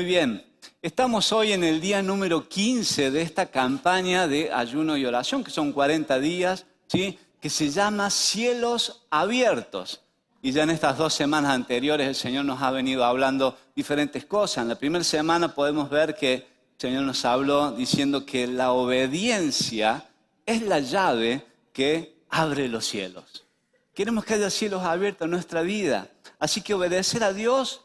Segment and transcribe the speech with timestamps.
[0.00, 0.42] Muy bien,
[0.80, 5.50] estamos hoy en el día número 15 de esta campaña de ayuno y oración, que
[5.50, 7.18] son 40 días, ¿sí?
[7.38, 10.00] que se llama Cielos Abiertos.
[10.40, 14.62] Y ya en estas dos semanas anteriores el Señor nos ha venido hablando diferentes cosas.
[14.62, 16.46] En la primera semana podemos ver que el
[16.78, 20.08] Señor nos habló diciendo que la obediencia
[20.46, 21.44] es la llave
[21.74, 23.44] que abre los cielos.
[23.92, 26.08] Queremos que haya cielos abiertos en nuestra vida.
[26.38, 27.82] Así que obedecer a Dios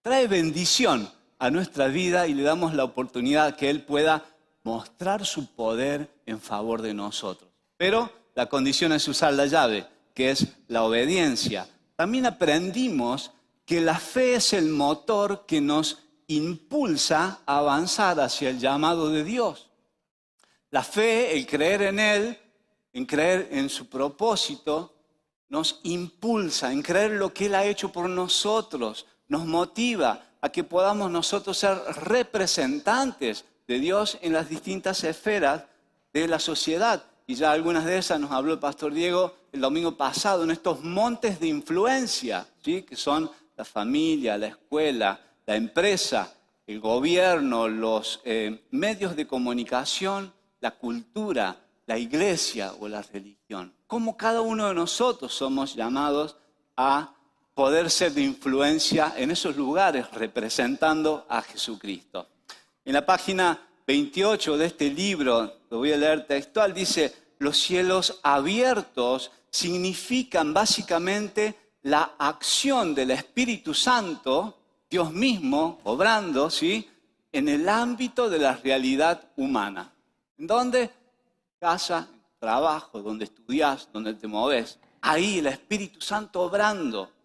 [0.00, 4.24] trae bendición a nuestra vida y le damos la oportunidad que Él pueda
[4.62, 7.50] mostrar su poder en favor de nosotros.
[7.76, 11.68] Pero la condición es usar la llave, que es la obediencia.
[11.94, 13.32] También aprendimos
[13.64, 19.24] que la fe es el motor que nos impulsa a avanzar hacia el llamado de
[19.24, 19.68] Dios.
[20.70, 22.38] La fe, el creer en Él,
[22.92, 24.94] en creer en su propósito,
[25.48, 30.62] nos impulsa en creer lo que Él ha hecho por nosotros, nos motiva a que
[30.62, 35.64] podamos nosotros ser representantes de Dios en las distintas esferas
[36.12, 37.02] de la sociedad.
[37.26, 40.84] Y ya algunas de esas nos habló el pastor Diego el domingo pasado, en estos
[40.84, 42.82] montes de influencia, ¿sí?
[42.82, 46.32] que son la familia, la escuela, la empresa,
[46.64, 53.74] el gobierno, los eh, medios de comunicación, la cultura, la iglesia o la religión.
[53.88, 56.36] Cómo cada uno de nosotros somos llamados
[56.76, 57.15] a
[57.56, 62.28] poder ser de influencia en esos lugares representando a Jesucristo.
[62.84, 68.20] En la página 28 de este libro, lo voy a leer textual, dice, los cielos
[68.22, 71.54] abiertos significan básicamente
[71.84, 74.58] la acción del Espíritu Santo,
[74.90, 76.86] Dios mismo, obrando, ¿sí?
[77.32, 79.94] En el ámbito de la realidad humana.
[80.36, 80.90] ¿En dónde?
[81.58, 82.06] Casa,
[82.38, 84.78] trabajo, donde estudias, donde te moves.
[85.00, 87.15] Ahí el Espíritu Santo obrando.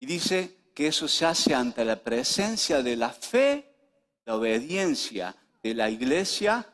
[0.00, 3.74] Y dice que eso se hace ante la presencia de la fe,
[4.24, 6.66] la obediencia de la iglesia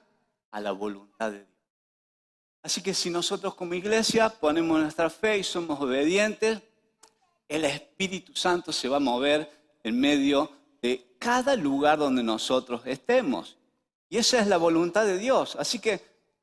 [0.50, 1.52] a la voluntad de Dios.
[2.62, 6.60] Así que si nosotros como iglesia ponemos nuestra fe y somos obedientes,
[7.48, 9.50] el Espíritu Santo se va a mover
[9.82, 10.50] en medio
[10.80, 13.56] de cada lugar donde nosotros estemos.
[14.08, 15.56] Y esa es la voluntad de Dios.
[15.56, 16.00] Así que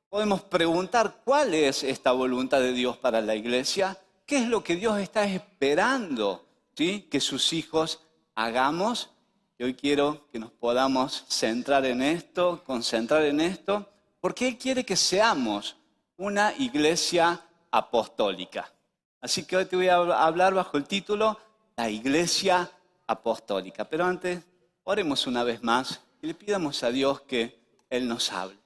[0.08, 4.76] podemos preguntar cuál es esta voluntad de Dios para la iglesia, qué es lo que
[4.76, 7.08] Dios está esperando ¿sí?
[7.10, 8.00] que sus hijos
[8.34, 9.10] hagamos.
[9.58, 13.88] Y hoy quiero que nos podamos centrar en esto, concentrar en esto,
[14.20, 15.76] porque Él quiere que seamos
[16.16, 18.72] una iglesia apostólica.
[19.20, 21.38] Así que hoy te voy a hablar bajo el título
[21.76, 22.70] La iglesia
[23.06, 23.84] apostólica.
[23.84, 24.42] Pero antes,
[24.84, 27.58] oremos una vez más y le pidamos a Dios que
[27.90, 28.56] Él nos hable.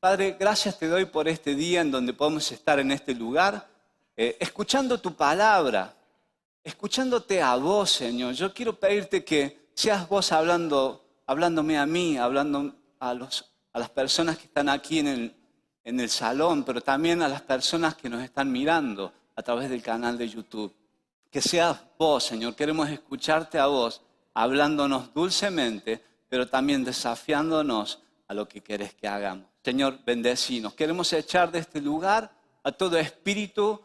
[0.00, 3.68] Padre, gracias te doy por este día en donde podemos estar en este lugar,
[4.16, 5.94] eh, escuchando tu palabra,
[6.62, 8.34] escuchándote a vos, Señor.
[8.34, 13.90] Yo quiero pedirte que seas vos hablando, hablándome a mí, hablando a, los, a las
[13.90, 15.34] personas que están aquí en el,
[15.84, 19.82] en el salón, pero también a las personas que nos están mirando a través del
[19.82, 20.74] canal de YouTube.
[21.30, 22.54] Que seas vos, Señor.
[22.54, 24.02] Queremos escucharte a vos,
[24.34, 29.46] hablándonos dulcemente, pero también desafiándonos a lo que querés que hagamos.
[29.64, 30.74] Señor, bendecinos.
[30.74, 32.30] Queremos echar de este lugar
[32.62, 33.80] a todo espíritu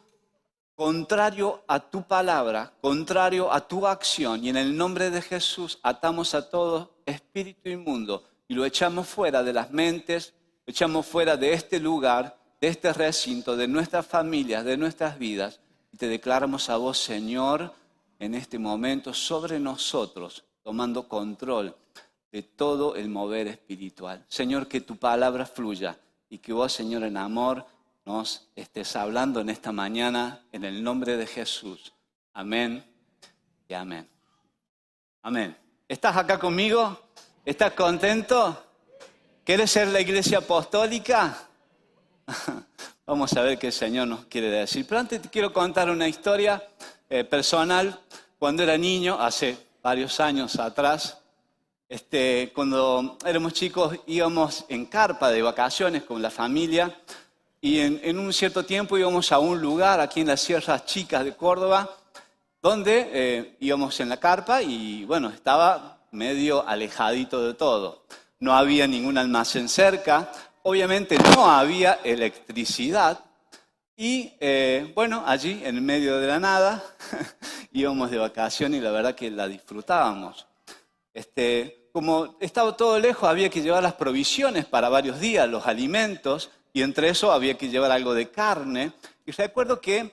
[0.75, 4.43] contrario a tu palabra, contrario a tu acción.
[4.43, 9.41] Y en el nombre de Jesús atamos a todo espíritu inmundo y lo echamos fuera
[9.43, 10.33] de las mentes,
[10.65, 15.59] echamos fuera de este lugar, de este recinto, de nuestras familias, de nuestras vidas,
[15.91, 17.73] y te declaramos a vos, Señor,
[18.19, 21.75] en este momento sobre nosotros, tomando control
[22.31, 24.25] de todo el mover espiritual.
[24.27, 25.97] Señor, que tu palabra fluya
[26.29, 27.65] y que vos, Señor, en amor,
[28.05, 31.91] nos estés hablando en esta mañana en el nombre de Jesús.
[32.33, 32.85] Amén
[33.67, 34.07] y amén.
[35.23, 35.57] Amén.
[35.87, 36.99] ¿Estás acá conmigo?
[37.43, 38.63] ¿Estás contento?
[39.43, 41.47] ¿Quieres ser la iglesia apostólica?
[43.07, 44.85] Vamos a ver qué el Señor nos quiere decir.
[44.87, 46.63] Pero antes te quiero contar una historia
[47.09, 47.99] eh, personal.
[48.37, 51.21] Cuando era niño, hace varios años atrás,
[51.89, 56.95] este, cuando éramos chicos íbamos en carpa de vacaciones con la familia
[57.65, 61.35] y en, un cierto tiempo íbamos a un lugar aquí en las Sierras Chicas de
[61.35, 61.89] Córdoba
[62.61, 68.05] donde eh, íbamos en la carpa y bueno, estaba medio alejadito de todo
[68.37, 70.31] no había ningún almacén cerca,
[70.61, 73.19] obviamente no había electricidad
[73.97, 76.83] y eh, bueno, allí en medio de la nada
[77.71, 80.45] íbamos de vacaciones y la verdad que la disfrutábamos.
[81.11, 86.51] Este, como estaba todo lejos, había que llevar las provisiones para varios días, los alimentos,
[86.75, 88.91] y entre eso había que llevar algo de carne.
[89.25, 90.03] Y recuerdo que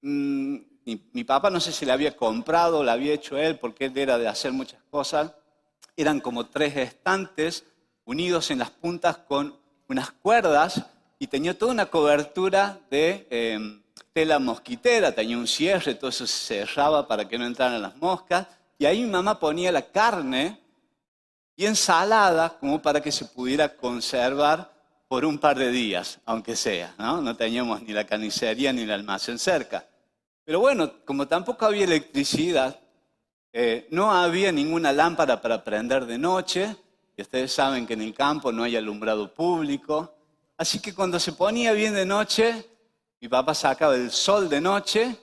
[0.00, 0.56] mm,
[0.86, 3.98] mi, mi, papá, no sé si le había comprado, lo había hecho él, porque él
[3.98, 5.32] era de hacer muchas cosas,
[5.96, 7.64] eran como tres estantes
[8.04, 9.56] unidos en las puntas con
[9.88, 10.84] unas cuerdas
[11.18, 13.82] y tenía toda una cobertura de em,
[14.12, 18.46] tela mosquitera, tenía un cierre, todo eso se cerraba para que no entraran las moscas.
[18.78, 20.60] Y ahí mi mamá ponía la carne
[21.56, 24.73] y ensalada como para que se pudiera conservar
[25.14, 26.92] por un par de días, aunque sea.
[26.98, 29.86] No, teníamos ni la carnicería ni el almacén cerca.
[30.44, 32.80] Pero bueno, como tampoco había electricidad,
[33.52, 36.74] eh, no había ninguna lámpara para prender de noche,
[37.16, 40.12] y ustedes saben que en el campo no hay alumbrado público.
[40.56, 42.68] Así que cuando se ponía bien de noche,
[43.20, 45.16] mi papá sacaba el sol de noche,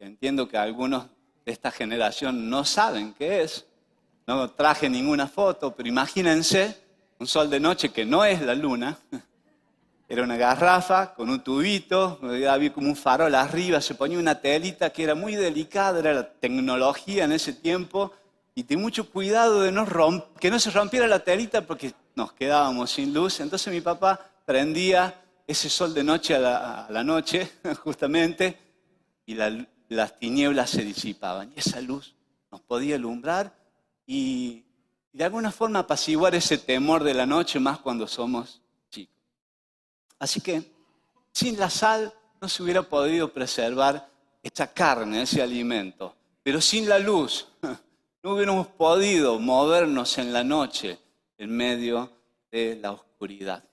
[0.00, 1.04] entiendo que algunos
[1.44, 3.64] de esta generación no saben qué es,
[4.26, 6.89] no traje ninguna foto, pero imagínense
[7.20, 8.98] un sol de noche que no es la luna,
[10.08, 12.18] era una garrafa con un tubito,
[12.48, 16.28] había como un farol arriba, se ponía una telita que era muy delicada, era la
[16.28, 18.10] tecnología en ese tiempo,
[18.54, 19.70] y ten mucho cuidado de
[20.40, 23.38] que no se rompiera la telita porque nos quedábamos sin luz.
[23.40, 25.14] Entonces mi papá prendía
[25.46, 27.50] ese sol de noche a la, noche,
[27.84, 28.58] justamente,
[29.26, 31.52] y las tinieblas se disipaban.
[31.54, 32.14] Y esa luz
[32.50, 33.54] nos podía alumbrar
[34.06, 34.64] y
[35.12, 38.60] de alguna forma apaciguar ese temor de la noche, más cuando somos
[40.20, 40.62] Así que
[41.32, 44.08] sin la sal no se hubiera podido preservar
[44.42, 46.14] esta carne, ese alimento.
[46.42, 47.48] Pero sin la luz
[48.22, 50.98] no hubiéramos podido movernos en la noche
[51.38, 52.10] en medio
[52.50, 53.64] de la oscuridad.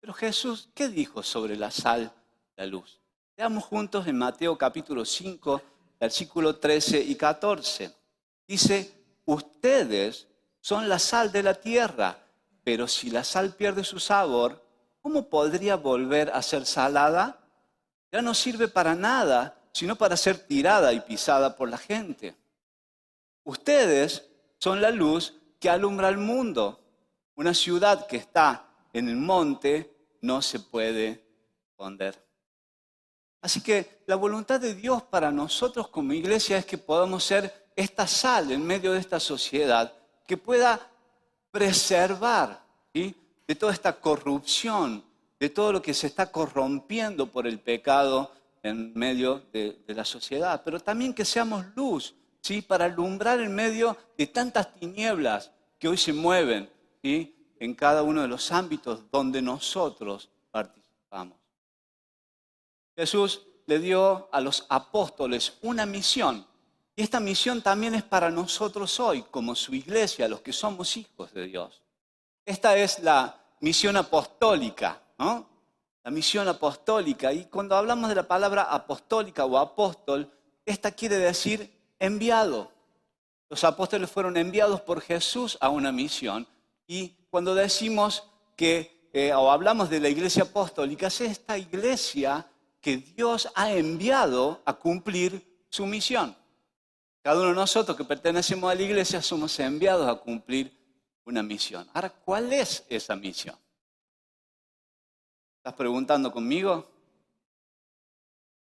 [0.00, 2.12] Pero Jesús, ¿qué dijo sobre la sal,
[2.54, 3.00] la luz?
[3.36, 5.62] Veamos juntos en Mateo capítulo 5,
[5.98, 7.92] versículo 13 y 14.
[8.46, 8.92] Dice,
[9.24, 10.28] ustedes
[10.66, 12.18] son la sal de la tierra,
[12.64, 14.66] pero si la sal pierde su sabor,
[15.00, 17.38] ¿cómo podría volver a ser salada?
[18.10, 22.34] Ya no sirve para nada, sino para ser tirada y pisada por la gente.
[23.44, 24.28] Ustedes
[24.58, 26.80] son la luz que alumbra el mundo.
[27.36, 31.24] Una ciudad que está en el monte no se puede
[31.70, 32.20] esconder.
[33.40, 38.08] Así que la voluntad de Dios para nosotros como iglesia es que podamos ser esta
[38.08, 39.92] sal en medio de esta sociedad
[40.26, 40.90] que pueda
[41.50, 45.04] preservar de toda esta corrupción,
[45.38, 48.32] de todo lo que se está corrompiendo por el pecado
[48.62, 52.62] en medio de, la sociedad, pero también que seamos luz, ¿sí?
[52.62, 56.68] para alumbrar en medio de tantas tinieblas que hoy se mueven
[57.02, 61.38] en cada uno de los ámbitos donde nosotros participamos.
[62.96, 66.46] Jesús le dio a los apóstoles una misión,
[66.98, 71.30] y esta misión también es para nosotros hoy, como su iglesia, los que somos hijos
[71.34, 71.82] de Dios.
[72.42, 75.46] Esta es la misión apostólica, ¿no?
[76.02, 77.34] La misión apostólica.
[77.34, 80.32] Y cuando hablamos de la palabra apostólica o apóstol,
[80.64, 82.72] esta quiere decir enviado.
[83.50, 86.48] Los apóstoles fueron enviados por Jesús a una misión.
[86.86, 88.24] Y cuando decimos
[88.56, 92.46] que, eh, o hablamos de la iglesia apostólica, es esta iglesia
[92.80, 96.34] que Dios ha enviado a cumplir su misión.
[97.26, 100.72] Cada uno de nosotros que pertenecemos a la iglesia somos enviados a cumplir
[101.24, 101.84] una misión.
[101.92, 103.56] Ahora, ¿cuál es esa misión?
[105.56, 106.88] ¿Estás preguntando conmigo?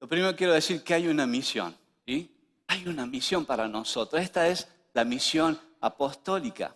[0.01, 1.77] Lo primero quiero decir que hay una misión.
[2.07, 2.35] ¿sí?
[2.69, 4.23] Hay una misión para nosotros.
[4.23, 6.75] Esta es la misión apostólica.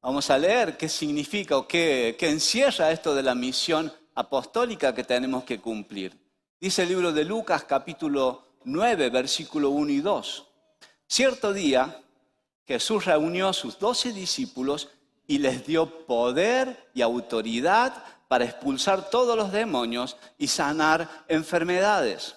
[0.00, 5.02] Vamos a leer qué significa o qué, qué encierra esto de la misión apostólica que
[5.02, 6.16] tenemos que cumplir.
[6.60, 10.47] Dice el libro de Lucas capítulo 9, versículo 1 y 2.
[11.08, 12.02] Cierto día
[12.66, 14.90] Jesús reunió a sus doce discípulos
[15.26, 22.36] y les dio poder y autoridad para expulsar todos los demonios y sanar enfermedades.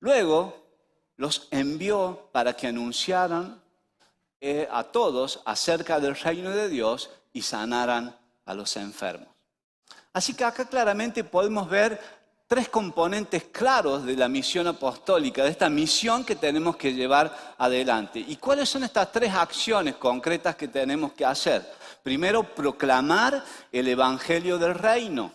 [0.00, 0.54] Luego
[1.16, 3.60] los envió para que anunciaran
[4.40, 8.14] eh, a todos acerca del reino de Dios y sanaran
[8.44, 9.28] a los enfermos.
[10.12, 11.98] Así que acá claramente podemos ver
[12.48, 18.24] tres componentes claros de la misión apostólica, de esta misión que tenemos que llevar adelante.
[18.26, 21.70] ¿Y cuáles son estas tres acciones concretas que tenemos que hacer?
[22.02, 25.30] Primero, proclamar el Evangelio del Reino.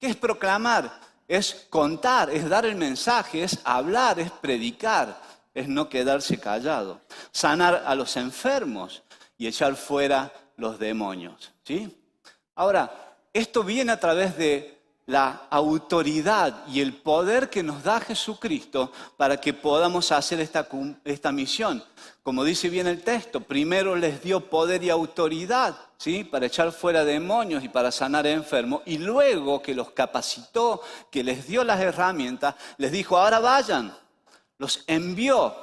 [0.00, 0.90] ¿Qué es proclamar?
[1.28, 5.20] Es contar, es dar el mensaje, es hablar, es predicar,
[5.54, 7.00] es no quedarse callado.
[7.30, 9.04] Sanar a los enfermos
[9.38, 11.52] y echar fuera los demonios.
[11.62, 11.96] ¿sí?
[12.56, 18.92] Ahora, esto viene a través de la autoridad y el poder que nos da Jesucristo
[19.16, 20.68] para que podamos hacer esta,
[21.04, 21.82] esta misión.
[22.22, 26.22] Como dice bien el texto, primero les dio poder y autoridad ¿sí?
[26.24, 31.46] para echar fuera demonios y para sanar enfermos, y luego que los capacitó, que les
[31.46, 33.92] dio las herramientas, les dijo, ahora vayan,
[34.58, 35.54] los envió.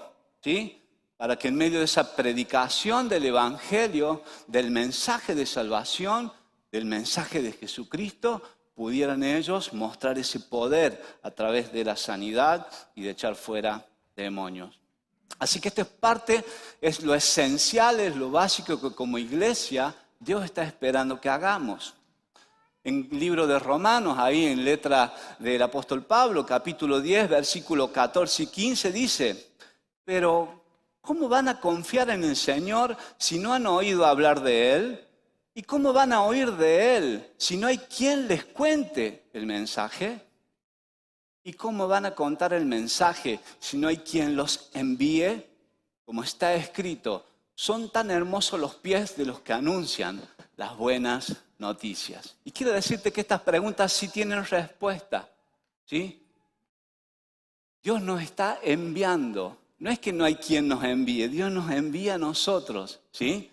[0.42, 0.78] ¿sí?
[1.18, 6.32] para que en medio de esa predicación del Evangelio, del mensaje de salvación,
[6.72, 8.44] del mensaje de Jesucristo,
[8.78, 13.84] pudieran ellos mostrar ese poder a través de la sanidad y de echar fuera
[14.16, 14.80] demonios.
[15.40, 16.46] Así que esto es parte,
[16.80, 21.96] es lo esencial, es lo básico que como iglesia Dios está esperando que hagamos.
[22.84, 28.44] En el libro de Romanos, ahí en letra del apóstol Pablo, capítulo 10, versículo 14
[28.44, 29.54] y 15, dice,
[30.06, 30.64] pero
[31.02, 35.07] ¿cómo van a confiar en el Señor si no han oído hablar de Él?
[35.58, 40.22] ¿Y cómo van a oír de Él si no hay quien les cuente el mensaje?
[41.44, 45.44] ¿Y cómo van a contar el mensaje si no hay quien los envíe?
[46.06, 50.22] Como está escrito, son tan hermosos los pies de los que anuncian
[50.58, 52.36] las buenas noticias.
[52.44, 55.28] Y quiero decirte que estas preguntas sí tienen respuesta.
[55.86, 56.24] ¿Sí?
[57.82, 59.58] Dios nos está enviando.
[59.80, 63.00] No es que no hay quien nos envíe, Dios nos envía a nosotros.
[63.10, 63.50] ¿Sí?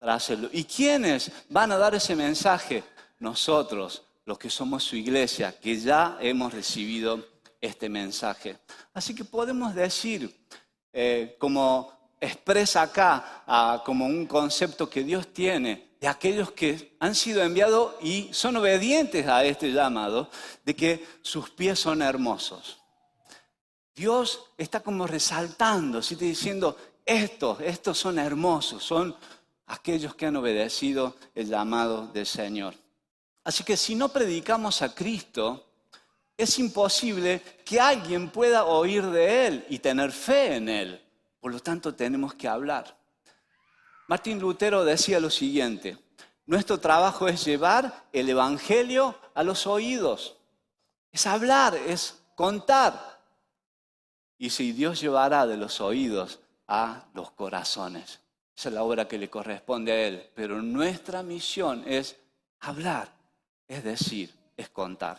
[0.00, 0.48] Hacerlo.
[0.52, 2.82] ¿Y quiénes van a dar ese mensaje?
[3.18, 7.26] Nosotros, los que somos su iglesia, que ya hemos recibido
[7.60, 8.58] este mensaje.
[8.94, 10.46] Así que podemos decir,
[10.92, 17.42] eh, como expresa acá, como un concepto que Dios tiene de aquellos que han sido
[17.42, 20.30] enviados y son obedientes a este llamado,
[20.64, 22.78] de que sus pies son hermosos.
[23.94, 26.14] Dios está como resaltando, ¿sí?
[26.14, 29.14] diciendo, estos, estos son hermosos, son
[29.70, 32.74] aquellos que han obedecido el llamado del Señor.
[33.44, 35.64] Así que si no predicamos a Cristo,
[36.36, 41.00] es imposible que alguien pueda oír de Él y tener fe en Él.
[41.38, 42.98] Por lo tanto, tenemos que hablar.
[44.08, 45.96] Martín Lutero decía lo siguiente,
[46.46, 50.36] nuestro trabajo es llevar el Evangelio a los oídos,
[51.12, 53.20] es hablar, es contar.
[54.36, 58.20] Y si Dios llevará de los oídos a los corazones.
[58.60, 60.22] Esa es la obra que le corresponde a Él.
[60.34, 62.14] Pero nuestra misión es
[62.60, 63.10] hablar,
[63.66, 65.18] es decir, es contar.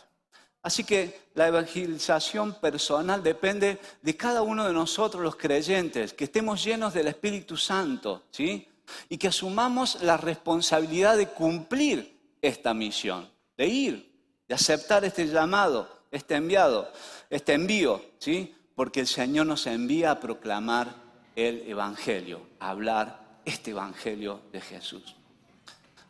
[0.62, 6.62] Así que la evangelización personal depende de cada uno de nosotros los creyentes, que estemos
[6.62, 8.68] llenos del Espíritu Santo, ¿sí?
[9.08, 14.12] Y que asumamos la responsabilidad de cumplir esta misión, de ir,
[14.46, 16.92] de aceptar este llamado, este enviado,
[17.28, 18.54] este envío, ¿sí?
[18.76, 20.94] Porque el Señor nos envía a proclamar
[21.34, 25.16] el Evangelio, a hablar este Evangelio de Jesús.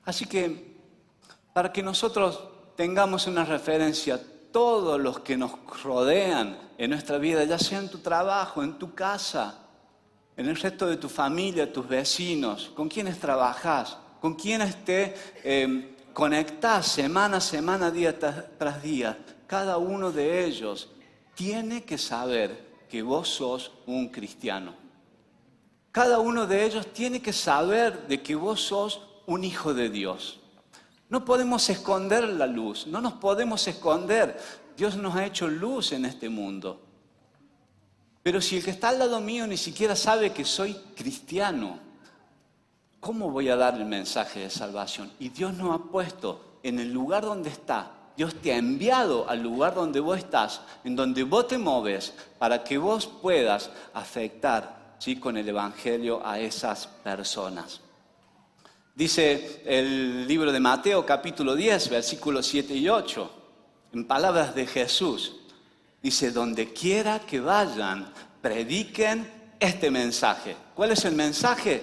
[0.04, 0.76] Así que
[1.52, 2.40] para que nosotros
[2.76, 4.20] tengamos una referencia,
[4.50, 8.94] todos los que nos rodean en nuestra vida, ya sea en tu trabajo, en tu
[8.94, 9.58] casa,
[10.36, 15.96] en el resto de tu familia, tus vecinos, con quienes trabajas, con quienes te eh,
[16.12, 20.90] conectas semana a semana, día tras día, cada uno de ellos
[21.34, 24.81] tiene que saber que vos sos un cristiano.
[25.92, 30.40] Cada uno de ellos tiene que saber de que vos sos un hijo de Dios.
[31.10, 34.40] No podemos esconder la luz, no nos podemos esconder.
[34.74, 36.80] Dios nos ha hecho luz en este mundo.
[38.22, 41.78] Pero si el que está al lado mío ni siquiera sabe que soy cristiano,
[42.98, 45.12] ¿cómo voy a dar el mensaje de salvación?
[45.18, 47.90] Y Dios nos ha puesto en el lugar donde está.
[48.16, 52.64] Dios te ha enviado al lugar donde vos estás, en donde vos te moves, para
[52.64, 54.81] que vos puedas afectar
[55.20, 57.80] con el Evangelio a esas personas.
[58.94, 63.32] Dice el libro de Mateo capítulo 10, versículos 7 y 8,
[63.94, 65.40] en palabras de Jesús,
[66.00, 69.28] dice, donde quiera que vayan, prediquen
[69.58, 70.54] este mensaje.
[70.74, 71.82] ¿Cuál es el mensaje?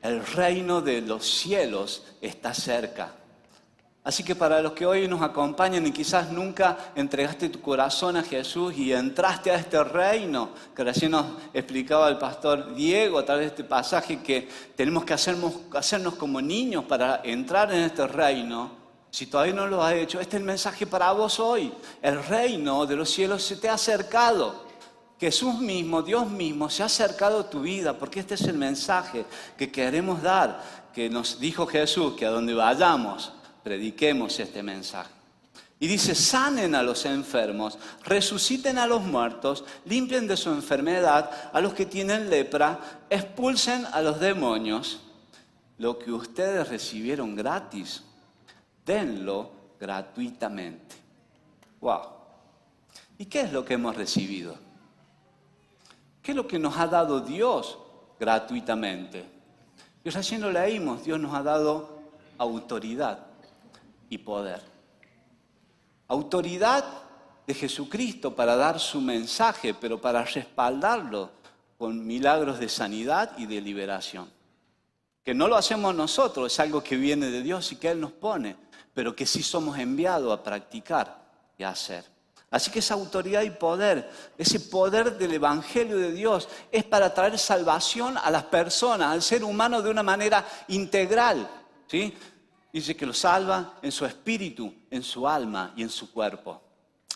[0.00, 3.12] El reino de los cielos está cerca.
[4.04, 8.24] Así que para los que hoy nos acompañan y quizás nunca entregaste tu corazón a
[8.24, 13.42] Jesús y entraste a este reino, que recién nos explicaba el pastor Diego a través
[13.42, 18.82] de este pasaje que tenemos que hacernos, hacernos como niños para entrar en este reino,
[19.12, 21.70] si todavía no lo has hecho, este es el mensaje para vos hoy.
[22.00, 24.64] El reino de los cielos se te ha acercado.
[25.20, 29.26] Jesús mismo, Dios mismo, se ha acercado a tu vida, porque este es el mensaje
[29.56, 30.60] que queremos dar,
[30.94, 33.32] que nos dijo Jesús, que a donde vayamos,
[33.62, 35.10] prediquemos este mensaje.
[35.82, 41.60] Y dice, sanen a los enfermos, resuciten a los muertos, limpien de su enfermedad a
[41.60, 42.78] los que tienen lepra,
[43.10, 45.00] expulsen a los demonios.
[45.78, 48.04] Lo que ustedes recibieron gratis,
[48.86, 49.50] denlo
[49.80, 50.94] gratuitamente.
[51.80, 52.02] Wow.
[53.18, 54.54] ¿Y qué es lo que hemos recibido?
[56.22, 57.76] ¿Qué es lo que nos ha dado Dios
[58.20, 59.24] gratuitamente?
[60.04, 62.02] Y recién lo leímos, Dios nos ha dado
[62.38, 63.31] autoridad
[64.12, 64.60] y poder.
[66.08, 66.84] Autoridad
[67.46, 71.30] de Jesucristo para dar su mensaje, pero para respaldarlo
[71.78, 74.30] con milagros de sanidad y de liberación.
[75.24, 78.12] Que no lo hacemos nosotros, es algo que viene de Dios y que Él nos
[78.12, 78.54] pone,
[78.92, 81.16] pero que sí somos enviados a practicar
[81.56, 82.04] y a hacer.
[82.50, 87.38] Así que esa autoridad y poder, ese poder del Evangelio de Dios, es para traer
[87.38, 91.48] salvación a las personas, al ser humano de una manera integral.
[91.86, 92.14] ¿sí?
[92.72, 96.62] Dice que lo salva en su espíritu, en su alma y en su cuerpo.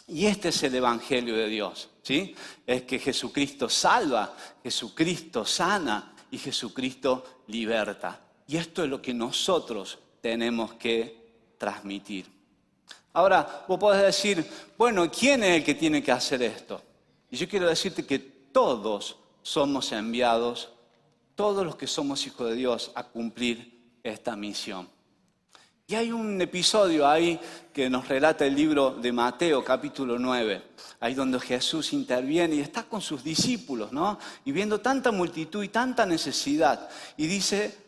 [0.08, 1.88] Y este es el Evangelio de Dios.
[2.02, 2.34] ¿sí?
[2.66, 8.20] Es que Jesucristo salva, Jesucristo sana y Jesucristo liberta.
[8.46, 12.26] Y esto es lo que nosotros tenemos que transmitir.
[13.14, 14.46] Ahora, vos podés decir,
[14.76, 16.82] bueno, ¿quién es el que tiene que hacer esto?
[17.30, 20.68] Y yo quiero decirte que todos somos enviados,
[21.34, 24.88] todos los que somos hijos de Dios, a cumplir esta misión.
[25.88, 27.38] Y hay un episodio ahí
[27.72, 30.60] que nos relata el libro de Mateo, capítulo 9,
[30.98, 34.18] ahí donde Jesús interviene y está con sus discípulos, ¿no?
[34.44, 36.88] Y viendo tanta multitud y tanta necesidad.
[37.16, 37.78] Y dice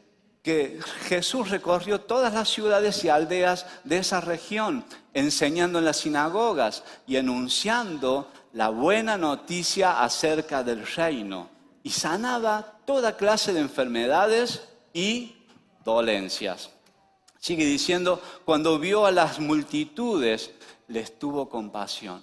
[0.45, 0.79] que
[1.09, 7.17] Jesús recorrió todas las ciudades y aldeas de esa región, enseñando en las sinagogas y
[7.17, 11.51] anunciando la buena noticia acerca del reino.
[11.83, 14.63] Y sanaba toda clase de enfermedades
[14.93, 15.35] y
[15.85, 16.71] dolencias.
[17.49, 20.51] Sigue diciendo, cuando vio a las multitudes,
[20.89, 22.23] les tuvo compasión.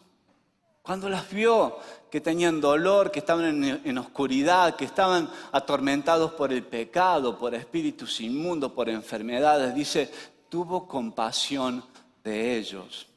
[0.83, 1.79] Cuando las vio
[2.11, 8.21] que tenían dolor, que estaban en, oscuridad, que estaban atormentados por el pecado, por espíritus
[8.21, 10.11] inmundos, por enfermedades, dice,
[10.47, 11.83] tuvo compasión
[12.23, 13.07] de ellos.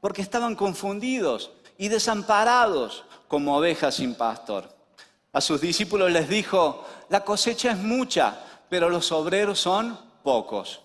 [0.00, 4.68] Porque estaban confundidos y desamparados como ovejas sin pastor.
[5.32, 10.80] A sus discípulos les dijo, la cosecha es mucha, pero los obreros son pocos.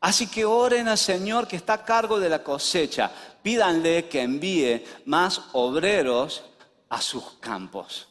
[0.00, 3.10] Así que oren al Señor que está a cargo de la cosecha.
[3.42, 6.44] Pídanle que envíe más obreros
[6.88, 8.08] a sus campos.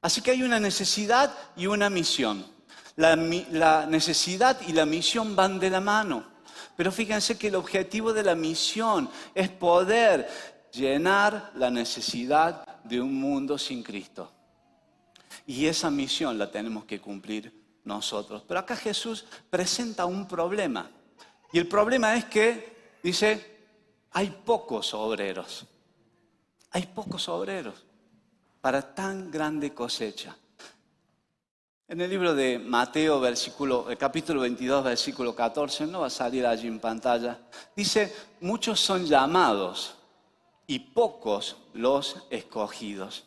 [0.00, 2.44] Así que hay una necesidad y una misión.
[2.96, 3.16] La,
[3.86, 6.24] necesidad y la misión van de la mano.
[6.76, 10.28] Pero fíjense que el objetivo de la misión es poder
[10.72, 14.30] llenar la necesidad de un mundo sin Cristo.
[15.46, 18.42] Y esa misión la tenemos que cumplir nosotros.
[18.46, 20.90] Pero acá Jesús presenta un problema.
[21.52, 23.52] Y el problema es que, dice,
[24.12, 25.66] hay pocos obreros.
[26.70, 27.84] Hay pocos obreros
[28.60, 30.36] para tan grande cosecha.
[31.88, 36.66] En el libro de Mateo, versículo, capítulo 22, versículo 14, no va a salir allí
[36.66, 37.38] en pantalla,
[37.76, 39.94] dice, muchos son llamados
[40.66, 43.24] y pocos los escogidos.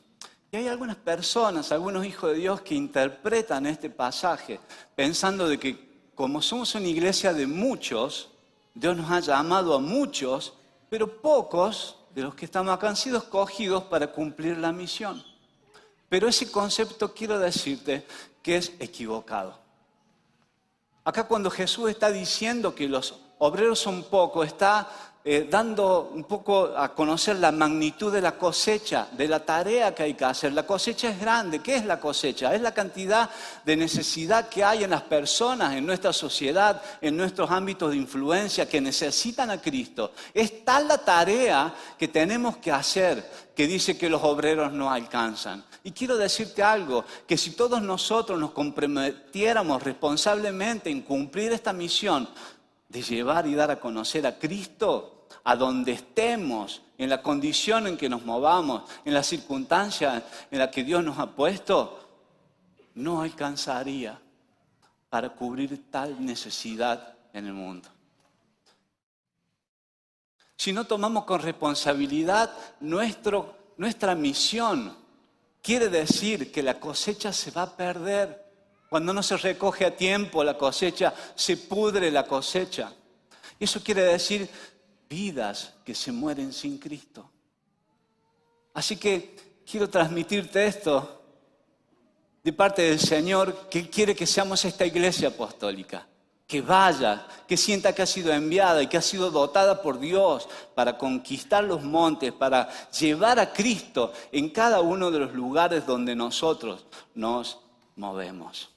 [0.56, 4.60] Hay algunas personas, algunos hijos de Dios que interpretan este pasaje
[4.96, 8.30] pensando de que como somos una iglesia de muchos,
[8.74, 10.54] Dios nos ha llamado a muchos,
[10.89, 15.22] pero pocos de los que estamos acá han sido escogidos para cumplir la misión.
[16.08, 18.08] Pero ese concepto quiero decirte
[18.41, 19.60] que es equivocado.
[21.04, 24.89] Acá cuando Jesús está diciendo que los obreros son pocos, está
[25.28, 30.04] eh, dando un poco a conocer la magnitud de la cosecha, de la tarea que
[30.04, 30.54] hay que hacer.
[30.54, 31.64] La cosecha es grande.
[31.64, 32.54] ¿Qué es la cosecha?
[32.54, 33.32] Es la cantidad
[33.66, 38.70] de necesidad que hay en las personas, en nuestra sociedad, en nuestros ámbitos de influencia
[38.70, 40.12] que necesitan a Cristo.
[40.32, 45.66] Es tal la tarea que tenemos que hacer que dice que los obreros no alcanzan.
[45.84, 52.30] Y quiero decirte algo, que si todos nosotros nos comprometiéramos responsablemente en cumplir esta misión
[52.90, 55.14] de llevar y dar a conocer a Cristo,
[55.46, 60.72] a donde estemos, en la condición en que nos movamos, en la circunstancia en la
[60.72, 62.00] que Dios nos ha puesto,
[62.96, 64.20] no alcanzaría
[65.10, 67.90] para cubrir tal necesidad en el mundo.
[70.58, 74.98] Si no tomamos con responsabilidad nuestra misión,
[75.62, 78.44] quiere decir que la cosecha se va a perder.
[78.90, 82.92] Cuando no se recoge a tiempo la cosecha, se pudre la cosecha.
[83.60, 84.50] Eso quiere decir
[85.10, 87.30] vidas que se mueren sin Cristo.
[88.74, 91.22] Así que quiero transmitirte esto
[92.44, 96.08] de parte del Señor, que quiere que seamos esta iglesia apostólica,
[96.46, 100.48] que vaya, que sienta que ha sido enviada y que ha sido dotada por Dios
[100.76, 106.15] para conquistar los montes, para llevar a Cristo en cada uno de los lugares donde
[106.15, 107.58] nosotros nos
[107.96, 108.75] movemos.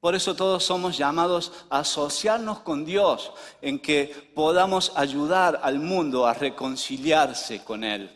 [0.00, 6.26] Por eso todos somos llamados a asociarnos con Dios, en que podamos ayudar al mundo
[6.26, 8.10] a reconciliarse con Él.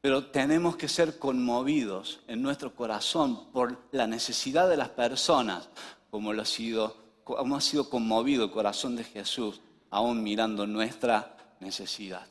[0.00, 5.68] Pero tenemos que ser conmovidos en nuestro corazón por la necesidad de las personas,
[6.10, 6.96] como, lo ha, sido,
[7.38, 12.26] ha sido conmovido el corazón de Jesús, aún mirando nuestra necesidad.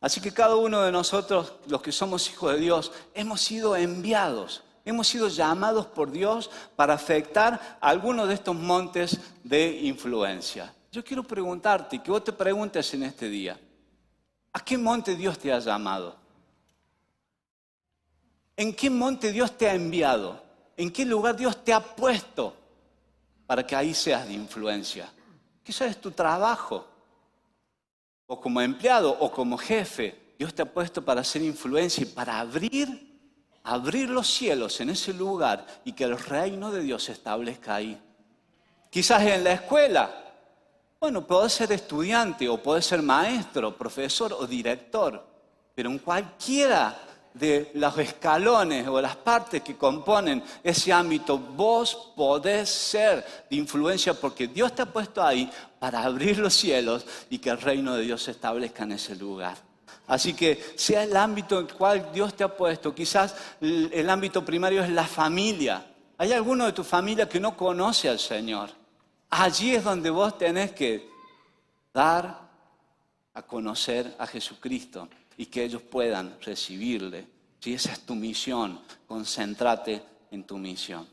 [0.00, 4.62] Así que cada uno de nosotros, los que somos hijos de Dios, hemos sido enviados,
[4.84, 10.74] hemos sido llamados por Dios para afectar algunos de estos montes de influencia.
[10.92, 13.58] Yo quiero preguntarte, que vos te preguntes en este día,
[14.52, 16.16] ¿a qué monte Dios te ha llamado?
[18.56, 20.42] ¿En qué monte Dios te ha enviado?
[20.76, 22.54] ¿En qué lugar Dios te ha puesto
[23.46, 25.10] para que ahí seas de influencia?
[25.62, 26.86] Quizás es tu trabajo,
[28.26, 30.34] o como empleado, o como jefe.
[30.38, 33.09] Dios te ha puesto para hacer influencia y para abrir,
[33.64, 38.00] abrir los cielos en ese lugar y que el reino de Dios se establezca ahí.
[38.90, 40.10] Quizás en la escuela.
[40.98, 45.24] Bueno, puedes ser estudiante o puedes ser maestro, profesor o director,
[45.74, 46.98] pero en cualquiera
[47.32, 54.14] de los escalones o las partes que componen ese ámbito, vos podés ser de influencia
[54.14, 58.02] porque Dios te ha puesto ahí para abrir los cielos y que el reino de
[58.02, 59.69] Dios se establezca en ese lugar.
[60.10, 64.44] Así que sea el ámbito en el cual Dios te ha puesto, quizás el ámbito
[64.44, 65.86] primario es la familia.
[66.18, 68.70] ¿Hay alguno de tu familia que no conoce al Señor?
[69.30, 71.08] Allí es donde vos tenés que
[71.94, 72.40] dar
[73.34, 77.28] a conocer a Jesucristo y que ellos puedan recibirle.
[77.60, 81.06] Si esa es tu misión, concéntrate en tu misión.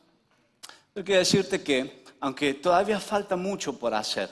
[0.95, 4.27] Yo quiero decirte que, aunque todavía falta mucho por hacer,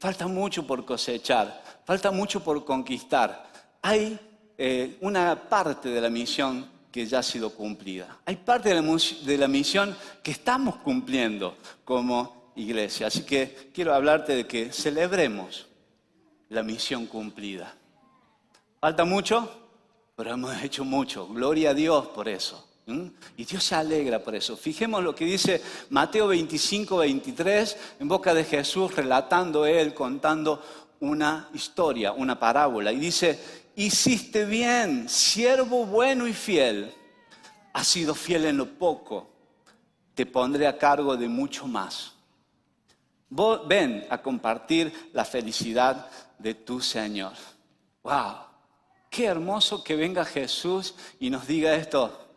[0.00, 4.18] falta mucho por cosechar, falta mucho por conquistar, hay
[4.56, 8.18] eh, una parte de la misión que ya ha sido cumplida.
[8.24, 13.08] Hay parte de la, de la misión que estamos cumpliendo como iglesia.
[13.08, 15.68] Así que quiero hablarte de que celebremos
[16.48, 17.74] la misión cumplida.
[18.80, 19.48] ¿Falta mucho?
[20.16, 21.28] Pero hemos hecho mucho.
[21.28, 22.69] Gloria a Dios por eso.
[22.86, 24.56] Y Dios se alegra por eso.
[24.56, 30.62] Fijemos lo que dice Mateo 25, 23, en boca de Jesús, relatando él, contando
[31.00, 32.92] una historia, una parábola.
[32.92, 33.38] Y dice,
[33.76, 36.92] hiciste bien, siervo bueno y fiel.
[37.72, 39.30] Has sido fiel en lo poco,
[40.14, 42.14] te pondré a cargo de mucho más.
[43.66, 47.34] ven a compartir la felicidad de tu Señor.
[48.02, 48.50] ¡Wow!
[49.08, 52.29] Qué hermoso que venga Jesús y nos diga esto.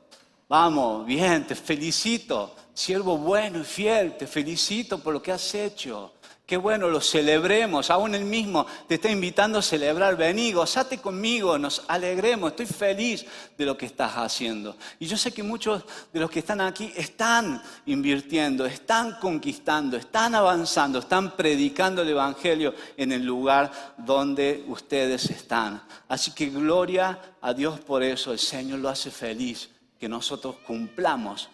[0.54, 6.14] Vamos, bien, te felicito, siervo bueno y fiel, te felicito por lo que has hecho.
[6.46, 7.90] Qué bueno, lo celebremos.
[7.90, 10.16] Aún él mismo te está invitando a celebrar.
[10.16, 12.52] Vení, gozate conmigo, nos alegremos.
[12.52, 13.26] Estoy feliz
[13.58, 14.78] de lo que estás haciendo.
[15.00, 20.36] Y yo sé que muchos de los que están aquí están invirtiendo, están conquistando, están
[20.36, 25.82] avanzando, están predicando el Evangelio en el lugar donde ustedes están.
[26.08, 28.32] Así que gloria a Dios por eso.
[28.32, 29.73] El Señor lo hace feliz
[30.04, 31.48] que nosotros cumplamos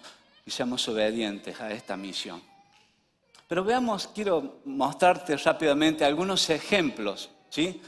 [0.43, 2.41] y seamos obedientes a esta misión.
[3.47, 7.79] Pero veamos, quiero mostrarte rápidamente algunos ejemplos ¿sí?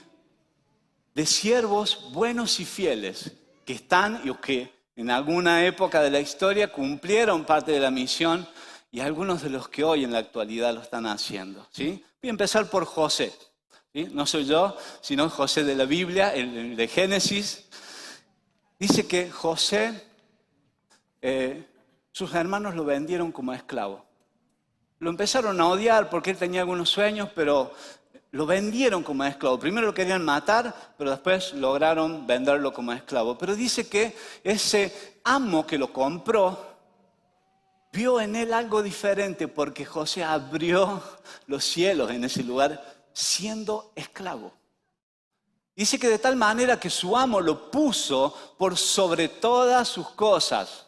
[1.15, 3.31] de siervos buenos y fieles
[3.65, 8.47] que están y que en alguna época de la historia cumplieron parte de la misión
[8.91, 11.67] y algunos de los que hoy en la actualidad lo están haciendo.
[11.71, 12.03] ¿sí?
[12.21, 13.33] Voy a empezar por José.
[14.11, 17.65] No soy yo, sino José de la Biblia, el de Génesis.
[18.77, 20.10] Dice que José,
[21.21, 21.67] eh,
[22.11, 24.05] sus hermanos lo vendieron como esclavo.
[24.99, 27.73] Lo empezaron a odiar porque él tenía algunos sueños, pero
[28.31, 29.59] lo vendieron como esclavo.
[29.59, 33.37] Primero lo querían matar, pero después lograron venderlo como esclavo.
[33.37, 36.71] Pero dice que ese amo que lo compró
[37.91, 41.01] vio en él algo diferente porque José abrió
[41.47, 42.81] los cielos en ese lugar
[43.13, 44.53] siendo esclavo.
[45.75, 50.85] Dice que de tal manera que su amo lo puso por sobre todas sus cosas.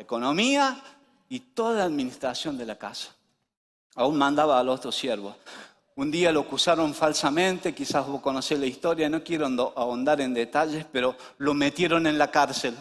[0.00, 0.82] Economía,
[1.30, 3.14] y toda administración de la casa.
[3.94, 5.36] Aún mandaba a los dos siervos.
[5.96, 10.84] Un día lo acusaron falsamente, quizás vos conocés la historia, no quiero ahondar en detalles,
[10.90, 12.74] pero lo metieron en la cárcel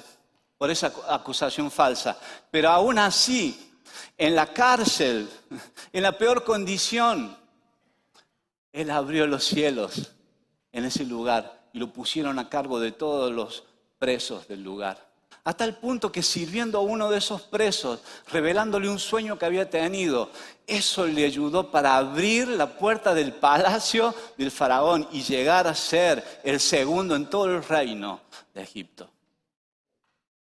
[0.58, 2.17] por esa acusación falsa.
[2.49, 3.71] Pero aún así,
[4.17, 5.29] en la cárcel,
[5.93, 7.38] en la peor condición,
[8.73, 10.12] Él abrió los cielos
[10.71, 13.63] en ese lugar y lo pusieron a cargo de todos los
[13.99, 15.09] presos del lugar.
[15.49, 19.67] A tal punto que sirviendo a uno de esos presos, revelándole un sueño que había
[19.67, 20.29] tenido,
[20.67, 26.41] eso le ayudó para abrir la puerta del palacio del faraón y llegar a ser
[26.43, 28.21] el segundo en todo el reino
[28.53, 29.09] de Egipto.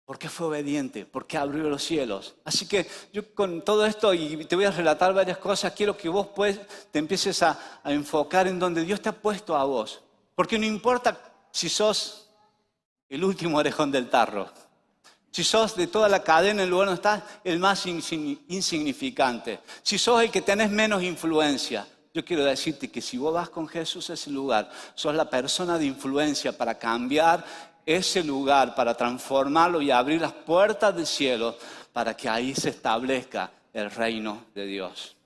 [0.04, 2.34] Porque fue obediente, porque abrió los cielos.
[2.44, 6.08] Así que yo con todo esto, y te voy a relatar varias cosas, quiero que
[6.08, 6.58] vos pues,
[6.90, 10.02] te empieces a, a enfocar en donde Dios te ha puesto a vos.
[10.34, 11.16] Porque no importa
[11.52, 12.28] si sos
[13.08, 14.50] el último orejón del tarro.
[15.30, 19.60] Si sos de toda la cadena, el lugar donde estás, el más insignificante.
[19.82, 23.68] Si sos el que tenés menos influencia, yo quiero decirte que si vos vas con
[23.68, 27.44] Jesús a ese lugar, sos la persona de influencia para cambiar
[27.86, 31.56] ese lugar, para transformarlo y abrir las puertas del cielo
[31.92, 35.16] para que ahí se establezca el reino de Dios.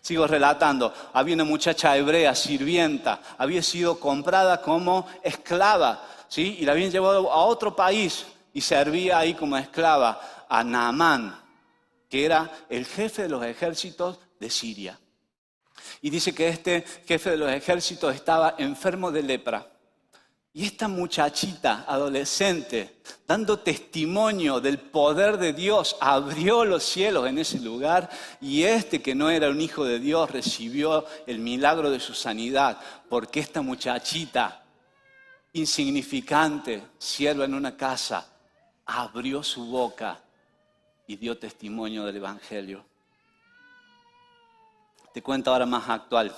[0.00, 6.58] Sigo relatando, había una muchacha hebrea, sirvienta, había sido comprada como esclava, ¿sí?
[6.60, 11.38] Y la habían llevado a otro país y servía ahí como esclava a Naamán,
[12.08, 14.98] que era el jefe de los ejércitos de Siria.
[16.00, 19.66] Y dice que este jefe de los ejércitos estaba enfermo de lepra.
[20.52, 27.60] Y esta muchachita adolescente, dando testimonio del poder de Dios, abrió los cielos en ese
[27.60, 28.08] lugar
[28.40, 32.80] y este que no era un hijo de Dios recibió el milagro de su sanidad,
[33.08, 34.64] porque esta muchachita
[35.52, 38.26] insignificante, sierva en una casa,
[38.88, 40.18] abrió su boca
[41.06, 42.84] y dio testimonio del Evangelio.
[45.14, 46.34] Te cuento ahora más actual.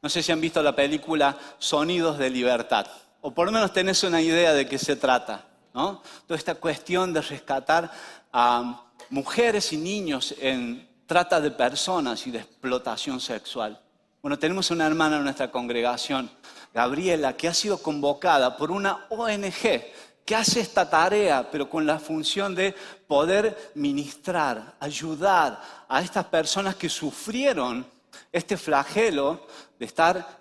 [0.00, 2.86] No sé si han visto la película Sonidos de Libertad
[3.26, 5.46] o por lo menos tenés una idea de qué se trata.
[5.72, 6.02] ¿no?
[6.26, 7.90] Toda esta cuestión de rescatar
[8.30, 13.80] a mujeres y niños en trata de personas y de explotación sexual.
[14.20, 16.30] Bueno, tenemos una hermana en nuestra congregación,
[16.74, 19.82] Gabriela, que ha sido convocada por una ONG
[20.24, 22.74] que hace esta tarea, pero con la función de
[23.06, 27.86] poder ministrar, ayudar a estas personas que sufrieron
[28.32, 29.46] este flagelo
[29.78, 30.38] de estar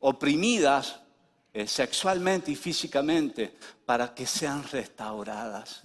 [0.00, 0.96] oprimidas
[1.54, 5.82] eh, sexualmente y físicamente para que sean restauradas,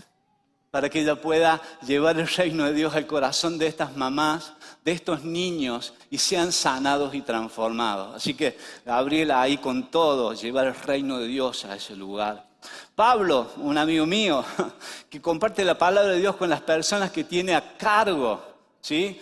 [0.71, 4.93] para que ella pueda llevar el reino de Dios al corazón de estas mamás, de
[4.93, 8.15] estos niños y sean sanados y transformados.
[8.15, 12.46] Así que Gabriela ahí con todo, llevar el reino de Dios a ese lugar.
[12.95, 14.43] Pablo, un amigo mío,
[15.10, 18.41] que comparte la palabra de Dios con las personas que tiene a cargo,
[18.82, 19.19] ¿sí?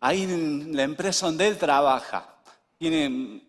[0.00, 2.36] Ahí en la empresa donde él trabaja.
[2.78, 3.42] Tiene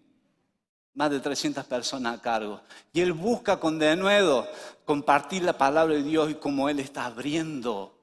[0.96, 2.60] más de 300 personas a cargo.
[2.92, 4.48] Y él busca con denuedo
[4.84, 7.96] compartir la palabra de Dios y como él está abriendo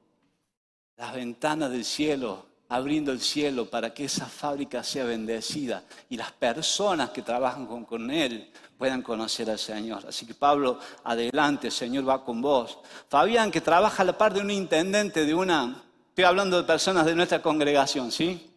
[0.97, 6.33] las ventanas del cielo, abriendo el cielo para que esa fábrica sea bendecida y las
[6.33, 10.05] personas que trabajan con, él puedan conocer al Señor.
[10.07, 12.79] Así que Pablo, adelante, el Señor va con vos.
[13.09, 17.07] Fabián, que trabaja a la par de un intendente de una, estoy hablando de personas
[17.07, 18.53] de nuestra congregación, ¿sí?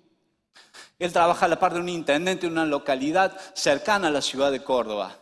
[0.98, 4.52] Él trabaja a la par de un intendente en una localidad cercana a la ciudad
[4.52, 5.16] de Córdoba.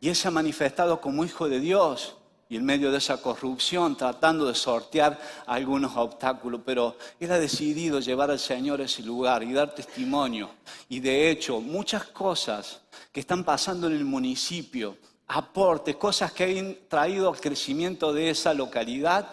[0.00, 2.17] Y él se ha manifestado como hijo de Dios
[2.48, 8.00] y en medio de esa corrupción tratando de sortear algunos obstáculos, pero él ha decidido
[8.00, 10.50] llevar al Señor a ese lugar y dar testimonio.
[10.88, 12.80] Y de hecho, muchas cosas
[13.12, 18.54] que están pasando en el municipio, aportes, cosas que han traído al crecimiento de esa
[18.54, 19.28] localidad,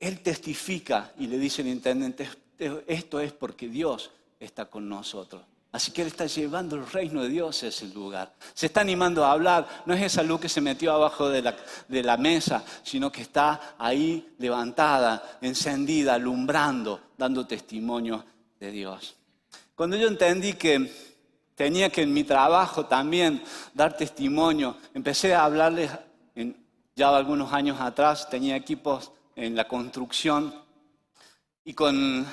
[0.00, 2.28] él testifica y le dice al intendente,
[2.86, 4.10] esto es porque Dios
[4.40, 5.42] está con nosotros.
[5.74, 8.32] Así que Él está llevando el reino de Dios a ese lugar.
[8.54, 9.82] Se está animando a hablar.
[9.86, 11.56] No es esa luz que se metió abajo de la,
[11.88, 18.24] de la mesa, sino que está ahí levantada, encendida, alumbrando, dando testimonio
[18.60, 19.16] de Dios.
[19.74, 20.92] Cuando yo entendí que
[21.56, 25.90] tenía que en mi trabajo también dar testimonio, empecé a hablarles,
[26.94, 30.54] ya algunos años atrás tenía equipos en la construcción
[31.64, 32.24] y con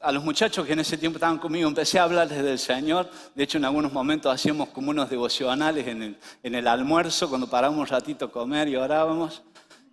[0.00, 3.10] a los muchachos que en ese tiempo estaban conmigo, empecé a hablarles del Señor.
[3.34, 7.48] De hecho, en algunos momentos hacíamos como unos devocionales en el, en el almuerzo, cuando
[7.48, 9.42] parábamos un ratito a comer y orábamos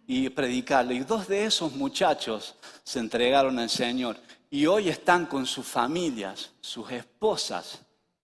[0.06, 0.96] y predicarle.
[0.96, 4.18] Y dos de esos muchachos se entregaron al Señor.
[4.50, 7.80] Y hoy están con sus familias, sus esposas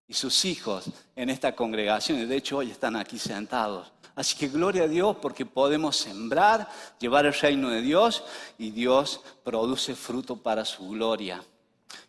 [0.08, 2.20] y sus hijos en esta congregación.
[2.20, 3.91] Y de hecho, hoy están aquí sentados.
[4.13, 6.67] Así que gloria a Dios porque podemos sembrar,
[7.00, 8.24] llevar el reino de Dios
[8.58, 11.41] y Dios produce fruto para su gloria.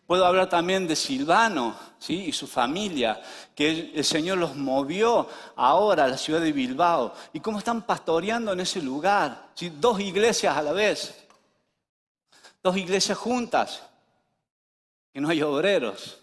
[0.05, 1.75] Puedo hablar también de Silvano
[2.07, 3.21] y su familia,
[3.55, 8.51] que el Señor los movió ahora a la ciudad de Bilbao y cómo están pastoreando
[8.51, 9.51] en ese lugar.
[9.79, 11.25] Dos iglesias a la vez,
[12.61, 13.81] dos iglesias juntas,
[15.13, 16.19] que no hay obreros,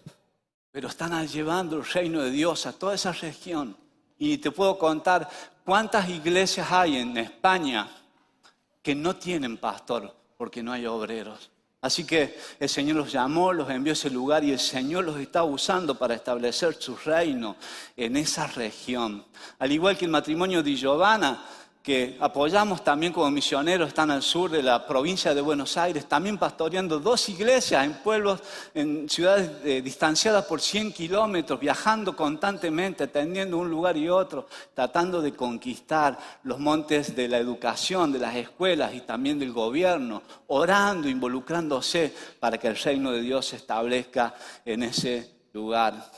[0.71, 3.75] pero están llevando el reino de Dios a toda esa región.
[4.17, 5.27] Y te puedo contar
[5.65, 7.89] cuántas iglesias hay en España
[8.83, 11.49] que no tienen pastor porque no hay obreros.
[11.81, 15.19] Así que el Señor los llamó, los envió a ese lugar y el Señor los
[15.19, 17.55] está usando para establecer su reino
[17.97, 19.25] en esa región.
[19.57, 21.43] Al igual que el matrimonio de Giovanna,
[21.83, 26.37] que apoyamos también como misioneros, están al sur de la provincia de Buenos Aires, también
[26.37, 28.39] pastoreando dos iglesias en pueblos,
[28.75, 35.21] en ciudades eh, distanciadas por 100 kilómetros, viajando constantemente, atendiendo un lugar y otro, tratando
[35.21, 41.09] de conquistar los montes de la educación, de las escuelas y también del gobierno, orando,
[41.09, 46.11] involucrándose para que el reino de Dios se establezca en ese lugar.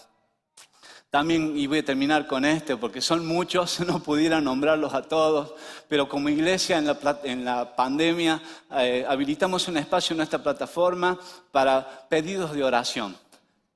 [1.13, 5.53] También, y voy a terminar con este, porque son muchos, no pudiera nombrarlos a todos,
[5.87, 8.41] pero como iglesia en la, en la pandemia
[8.79, 11.19] eh, habilitamos un espacio en nuestra plataforma
[11.51, 13.15] para pedidos de oración.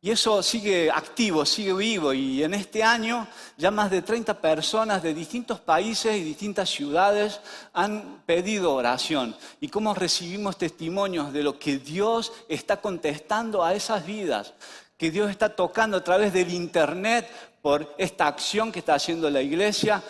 [0.02, 2.12] Y eso sigue activo, sigue vivo.
[2.12, 7.40] Y en este año ya más de 30 personas de distintos países y distintas ciudades
[7.72, 9.36] han pedido oración.
[9.60, 14.56] Y cómo recibimos testimonios de lo que Dios está contestando a esas vidas,
[14.98, 17.30] que Dios está tocando a través del Internet
[17.62, 20.02] por esta acción que está haciendo la iglesia,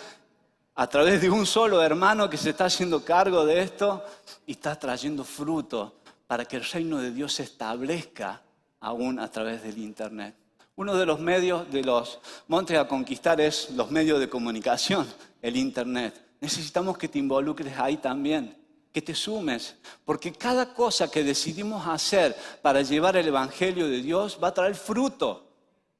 [0.74, 4.04] a través de un solo hermano que se está haciendo cargo de esto
[4.46, 5.96] y está trayendo fruto
[6.26, 8.40] para que el reino de Dios se establezca
[8.80, 10.34] aún a través del Internet.
[10.76, 15.06] Uno de los medios de los montes a conquistar es los medios de comunicación,
[15.42, 16.14] el Internet.
[16.40, 18.56] Necesitamos que te involucres ahí también,
[18.92, 24.38] que te sumes, porque cada cosa que decidimos hacer para llevar el Evangelio de Dios
[24.42, 25.46] va a traer fruto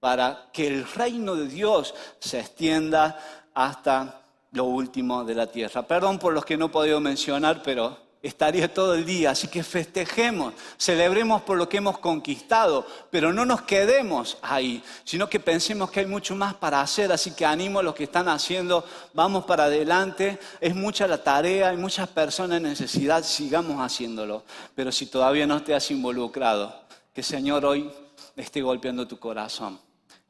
[0.01, 3.19] para que el reino de Dios se extienda
[3.55, 4.23] hasta
[4.53, 5.87] lo último de la tierra.
[5.87, 9.31] Perdón por los que no he podido mencionar, pero estaría todo el día.
[9.31, 15.29] Así que festejemos, celebremos por lo que hemos conquistado, pero no nos quedemos ahí, sino
[15.29, 17.13] que pensemos que hay mucho más para hacer.
[17.13, 20.39] Así que animo a los que están haciendo, vamos para adelante.
[20.61, 24.45] Es mucha la tarea, hay muchas personas en necesidad, sigamos haciéndolo.
[24.75, 26.75] Pero si todavía no te has involucrado,
[27.13, 27.91] que Señor hoy
[28.37, 29.79] esté golpeando tu corazón,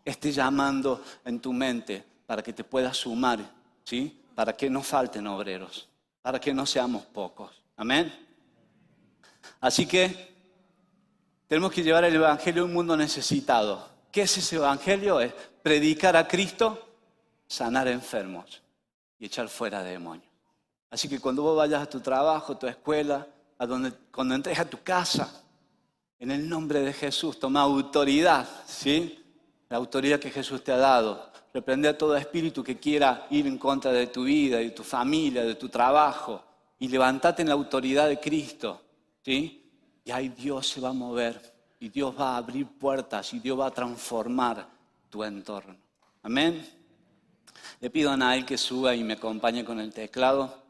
[0.04, 3.40] esté llamando en tu mente para que te puedas sumar,
[3.84, 4.22] ¿sí?
[4.34, 5.88] Para que no falten obreros,
[6.22, 7.57] para que no seamos pocos.
[7.78, 8.12] Amén.
[9.60, 10.34] Así que
[11.46, 13.88] tenemos que llevar el Evangelio a un mundo necesitado.
[14.10, 15.20] ¿Qué es ese Evangelio?
[15.20, 16.96] Es predicar a Cristo,
[17.46, 18.62] sanar enfermos
[19.20, 20.26] y echar fuera demonios.
[20.90, 24.58] Así que cuando vos vayas a tu trabajo, a tu escuela, a donde, cuando entres
[24.58, 25.44] a tu casa,
[26.18, 29.24] en el nombre de Jesús, toma autoridad, ¿sí?
[29.68, 31.30] La autoridad que Jesús te ha dado.
[31.54, 35.44] Reprende a todo espíritu que quiera ir en contra de tu vida, de tu familia,
[35.44, 36.42] de tu trabajo
[36.78, 38.80] y levántate en la autoridad de Cristo,
[39.24, 39.70] ¿sí?
[40.04, 41.40] Y ahí Dios se va a mover
[41.80, 44.66] y Dios va a abrir puertas y Dios va a transformar
[45.10, 45.76] tu entorno.
[46.22, 46.66] Amén.
[47.80, 50.62] Le pido a Nael que suba y me acompañe con el teclado.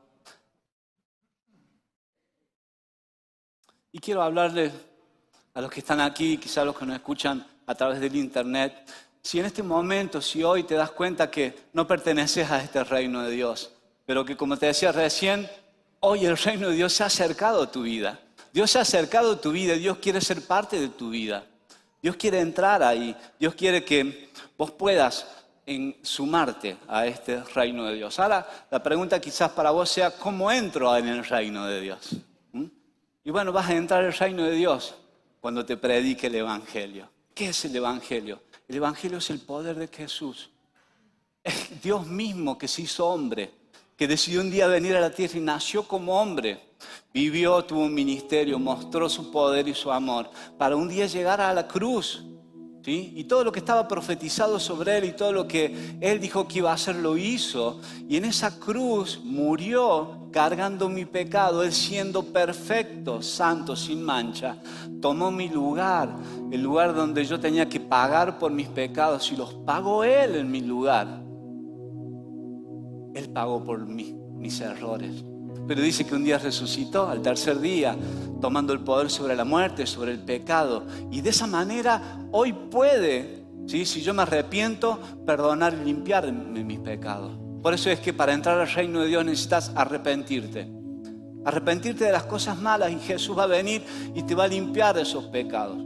[3.93, 4.71] Y quiero hablarle
[5.55, 8.89] a los que están aquí, quizás a los que nos escuchan a través del internet.
[9.23, 13.23] Si en este momento, si hoy te das cuenta que no perteneces a este reino
[13.23, 13.73] de Dios,
[14.05, 15.49] pero que como te decía recién,
[16.01, 18.21] Hoy el reino de Dios se ha acercado a tu vida.
[18.53, 19.75] Dios se ha acercado a tu vida.
[19.75, 21.45] Dios quiere ser parte de tu vida.
[22.01, 23.17] Dios quiere entrar ahí.
[23.39, 25.27] Dios quiere que vos puedas
[26.03, 28.19] sumarte a este reino de Dios.
[28.21, 32.11] Ahora, la pregunta quizás para vos sea, ¿cómo entro en el reino de Dios?
[32.53, 32.65] ¿Mm?
[33.25, 34.95] Y bueno, vas a entrar al reino de Dios
[35.41, 37.11] cuando te predique el Evangelio.
[37.35, 38.41] ¿Qué es el Evangelio?
[38.69, 40.49] El Evangelio es el poder de Jesús.
[41.43, 43.53] Es Dios mismo que se hizo hombre
[43.99, 46.69] que decidió un día venir a la tierra y nació como hombre.
[47.13, 51.53] Vivió, tuvo un ministerio, mostró su poder y su amor para un día llegar a
[51.53, 52.25] la cruz.
[52.85, 53.13] ¿sí?
[53.17, 56.59] Y todo lo que estaba profetizado sobre él y todo lo que él dijo que
[56.59, 57.81] iba a hacer lo hizo.
[58.09, 64.59] Y en esa cruz murió cargando mi pecado, él siendo perfecto, santo, sin mancha.
[65.03, 66.15] Tomó mi lugar,
[66.53, 70.49] el lugar donde yo tenía que pagar por mis pecados y los pagó él en
[70.49, 71.28] mi lugar.
[73.19, 75.25] Él pagó por mí, mis errores.
[75.67, 77.97] Pero dice que un día resucitó al tercer día,
[78.41, 80.87] tomando el poder sobre la muerte, sobre el pecado.
[81.11, 83.85] Y de esa manera hoy puede, ¿sí?
[83.85, 87.37] si yo me arrepiento, perdonar y limpiar mis pecados.
[87.61, 90.71] Por eso es que para entrar al reino de Dios necesitas arrepentirte.
[91.45, 93.83] Arrepentirte de las cosas malas y Jesús va a venir
[94.15, 95.79] y te va a limpiar de esos pecados.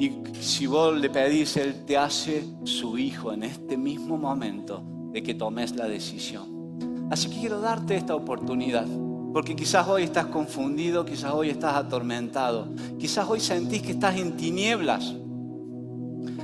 [0.00, 5.22] Y si vos le pedís, Él te hace su hijo en este mismo momento de
[5.22, 7.08] que tomes la decisión.
[7.10, 8.86] Así que quiero darte esta oportunidad,
[9.32, 14.36] porque quizás hoy estás confundido, quizás hoy estás atormentado, quizás hoy sentís que estás en
[14.36, 15.14] tinieblas,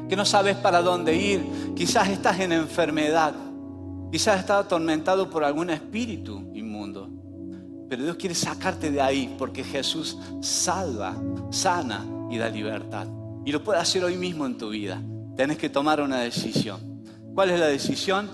[0.09, 1.45] que no sabes para dónde ir,
[1.75, 3.35] quizás estás en enfermedad,
[4.11, 7.11] quizás estás atormentado por algún espíritu inmundo.
[7.89, 11.15] Pero Dios quiere sacarte de ahí porque Jesús salva,
[11.51, 13.07] sana y da libertad.
[13.45, 15.01] Y lo puede hacer hoy mismo en tu vida.
[15.37, 16.81] Tienes que tomar una decisión.
[17.35, 18.29] ¿Cuál es la decisión?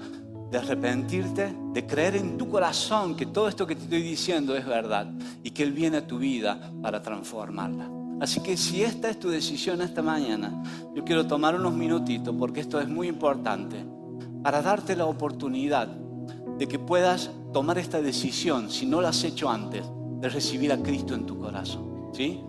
[0.50, 4.66] De arrepentirte, de creer en tu corazón que todo esto que te estoy diciendo es
[4.66, 5.10] verdad
[5.42, 7.88] y que Él viene a tu vida para transformarla.
[8.20, 10.62] Así que si esta es tu decisión esta mañana,
[10.94, 13.84] yo quiero tomar unos minutitos porque esto es muy importante
[14.42, 15.88] para darte la oportunidad
[16.58, 19.84] de que puedas tomar esta decisión, si no la has hecho antes,
[20.20, 22.10] de recibir a Cristo en tu corazón.
[22.12, 22.40] ¿sí?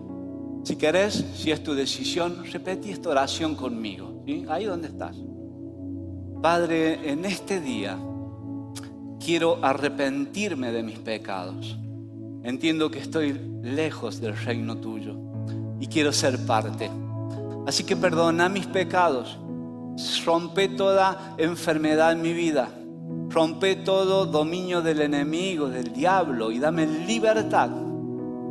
[0.64, 4.22] Si querés, si es tu decisión, repetí esta oración conmigo.
[4.48, 5.16] Ahí donde estás.
[6.42, 7.96] Padre, en este día
[9.24, 11.78] quiero arrepentirme de mis pecados.
[12.42, 15.14] Entiendo que estoy lejos del reino tuyo
[15.78, 16.90] y quiero ser parte.
[17.64, 19.38] Así que perdona mis pecados,
[20.26, 22.70] rompe toda enfermedad en mi vida,
[23.30, 27.70] rompe todo dominio del enemigo, del diablo y dame libertad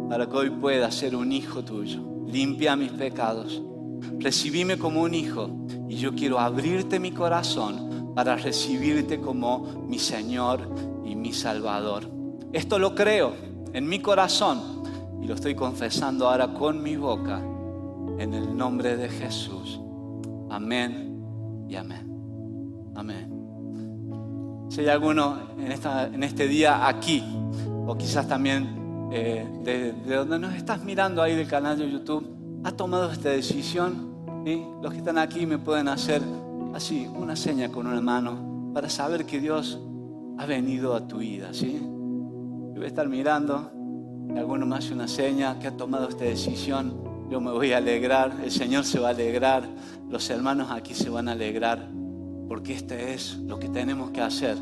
[0.08, 2.00] para que hoy pueda ser un hijo tuyo.
[2.26, 3.62] Limpia mis pecados,
[4.20, 5.50] recibime como un hijo
[5.88, 10.68] y yo quiero abrirte mi corazón para recibirte como mi Señor
[11.06, 12.10] y mi Salvador.
[12.52, 13.34] Esto lo creo
[13.74, 14.84] en mi corazón
[15.22, 17.40] y lo estoy confesando ahora con mi boca
[18.18, 19.80] en el nombre de Jesús.
[20.50, 22.12] Amén y amén.
[22.96, 23.32] Amén.
[24.70, 27.24] Si hay alguno en este día aquí,
[27.86, 32.72] o quizás también eh, de, donde nos estás mirando ahí del canal de YouTube, ha
[32.72, 34.12] tomado esta decisión,
[34.82, 36.22] los que están aquí me pueden hacer
[36.74, 39.80] así una seña con una mano para saber que Dios
[40.38, 41.54] ha venido a tu vida.
[41.54, 41.80] ¿sí?
[41.80, 43.72] Yo voy a estar mirando,
[44.36, 48.42] alguno me hace una seña que ha tomado esta decisión yo me voy a alegrar,
[48.44, 49.64] el Señor se va a alegrar,
[50.10, 51.90] los hermanos aquí se van a alegrar,
[52.50, 54.58] porque este es lo que tenemos que hacer,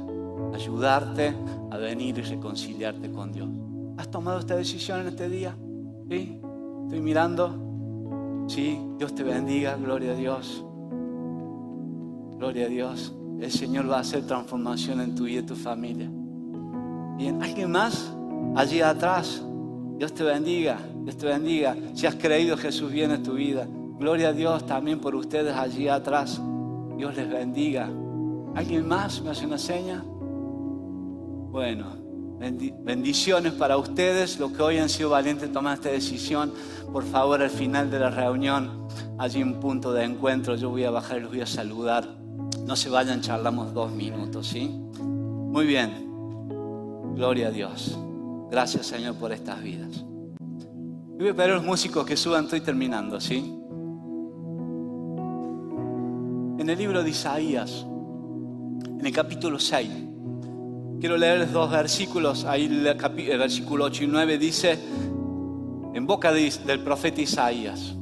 [0.54, 1.34] ayudarte
[1.72, 3.50] a venir y reconciliarte con Dios.
[3.98, 5.58] ¿Has tomado esta decisión en este día?
[6.12, 6.40] ¿Sí?
[6.84, 7.69] ¿Estoy mirando?
[8.50, 10.66] Sí, Dios te bendiga, gloria a Dios.
[12.36, 13.14] Gloria a Dios.
[13.40, 16.10] El Señor va a hacer transformación en tu vida y tu familia.
[17.16, 18.12] Bien, ¿alguien más?
[18.56, 19.46] Allí atrás.
[20.00, 20.80] Dios te bendiga.
[21.04, 21.78] Dios te bendiga.
[21.94, 23.68] Si has creído, Jesús viene a tu vida.
[24.00, 26.42] Gloria a Dios también por ustedes allí atrás.
[26.98, 27.88] Dios les bendiga.
[28.56, 30.04] ¿Alguien más me hace una seña?
[31.52, 31.86] Bueno,
[32.40, 36.54] bendiciones para ustedes, los que hoy han sido valientes en tomar esta decisión.
[36.92, 38.88] Por favor, al final de la reunión,
[39.18, 42.08] allí un punto de encuentro, yo voy a bajar y los voy a saludar.
[42.66, 44.70] No se vayan, charlamos dos minutos, ¿sí?
[45.00, 46.08] Muy bien.
[47.16, 48.00] Gloria a Dios.
[48.50, 50.06] Gracias, Señor, por estas vidas.
[50.40, 53.56] Yo voy a pedir a los músicos que suban, estoy terminando, ¿sí?
[56.58, 57.86] En el libro de Isaías,
[58.86, 59.90] en el capítulo 6,
[61.00, 62.46] quiero leerles dos versículos.
[62.46, 64.80] Ahí el, versículo 8 y 9 dice,
[65.94, 67.96] en boca del profeta Isaías,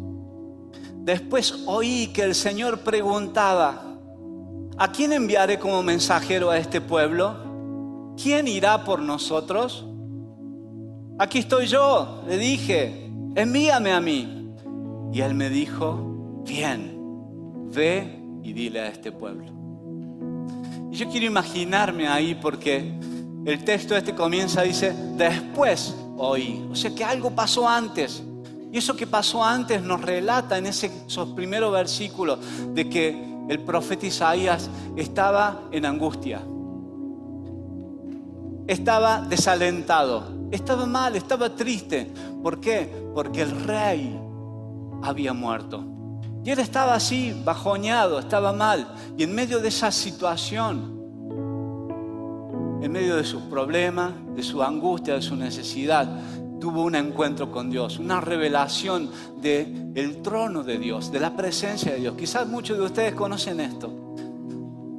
[0.97, 3.97] después oí que el Señor preguntaba,
[4.77, 8.15] ¿a quién enviaré como mensajero a este pueblo?
[8.21, 9.85] ¿Quién irá por nosotros?
[11.19, 14.33] Aquí estoy yo, le dije, envíame a mí.
[15.13, 16.99] Y él me dijo, bien,
[17.73, 19.56] ve y dile a este pueblo.
[20.91, 22.99] Y yo quiero imaginarme ahí porque
[23.45, 26.65] el texto este comienza, dice, después oí.
[26.71, 28.23] O sea que algo pasó antes.
[28.71, 32.39] Y eso que pasó antes nos relata en esos primeros versículos
[32.73, 36.41] de que el profeta Isaías estaba en angustia,
[38.67, 42.11] estaba desalentado, estaba mal, estaba triste.
[42.43, 42.91] ¿Por qué?
[43.13, 44.19] Porque el rey
[45.01, 45.96] había muerto.
[46.47, 48.87] Y él estaba así, bajoñado, estaba mal.
[49.17, 50.97] Y en medio de esa situación,
[52.81, 56.07] en medio de sus problemas, de su angustia, de su necesidad,
[56.61, 61.91] tuvo un encuentro con Dios, una revelación del el trono de Dios, de la presencia
[61.91, 62.15] de Dios.
[62.15, 64.06] Quizás muchos de ustedes conocen esto.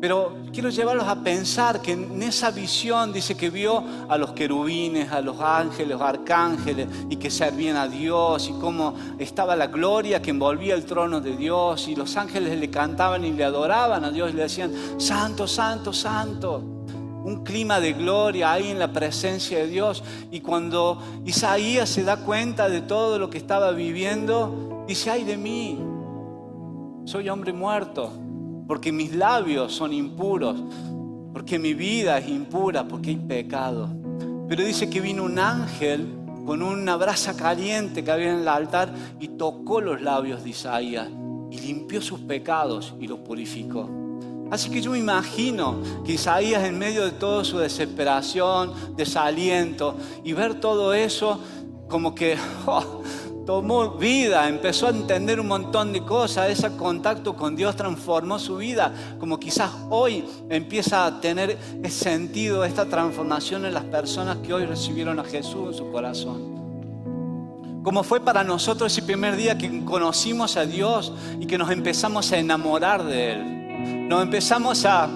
[0.01, 5.11] Pero quiero llevarlos a pensar que en esa visión dice que vio a los querubines,
[5.11, 10.31] a los ángeles, arcángeles y que servían a Dios y cómo estaba la gloria que
[10.31, 14.31] envolvía el trono de Dios y los ángeles le cantaban y le adoraban a Dios
[14.31, 16.63] y le decían, Santo, Santo, Santo.
[17.25, 20.05] Un clima de gloria ahí en la presencia de Dios.
[20.31, 25.37] Y cuando Isaías se da cuenta de todo lo que estaba viviendo, dice, ay de
[25.37, 25.79] mí,
[27.05, 28.28] soy hombre muerto
[28.69, 30.55] porque mis labios son impuros,
[31.33, 33.89] porque mi vida es impura, porque hay pecado.
[34.47, 36.07] Pero dice que vino un ángel
[36.45, 41.09] con una brasa caliente que había en el altar y tocó los labios de Isaías
[41.51, 43.89] y limpió sus pecados y los purificó.
[44.51, 50.35] Así que yo me imagino que Isaías en medio de toda su desesperación, desaliento y
[50.35, 51.41] ver todo eso
[51.89, 53.03] como que oh,
[53.49, 58.59] tomó vida, empezó a entender un montón de cosas, ese contacto con Dios transformó su
[58.59, 61.57] vida, como quizás hoy empieza a tener
[61.89, 67.81] sentido esta transformación en las personas que hoy recibieron a Jesús en su corazón.
[67.83, 72.31] Como fue para nosotros ese primer día que conocimos a Dios y que nos empezamos
[72.31, 74.09] a enamorar de Él.
[74.11, 75.09] Nos empezamos a,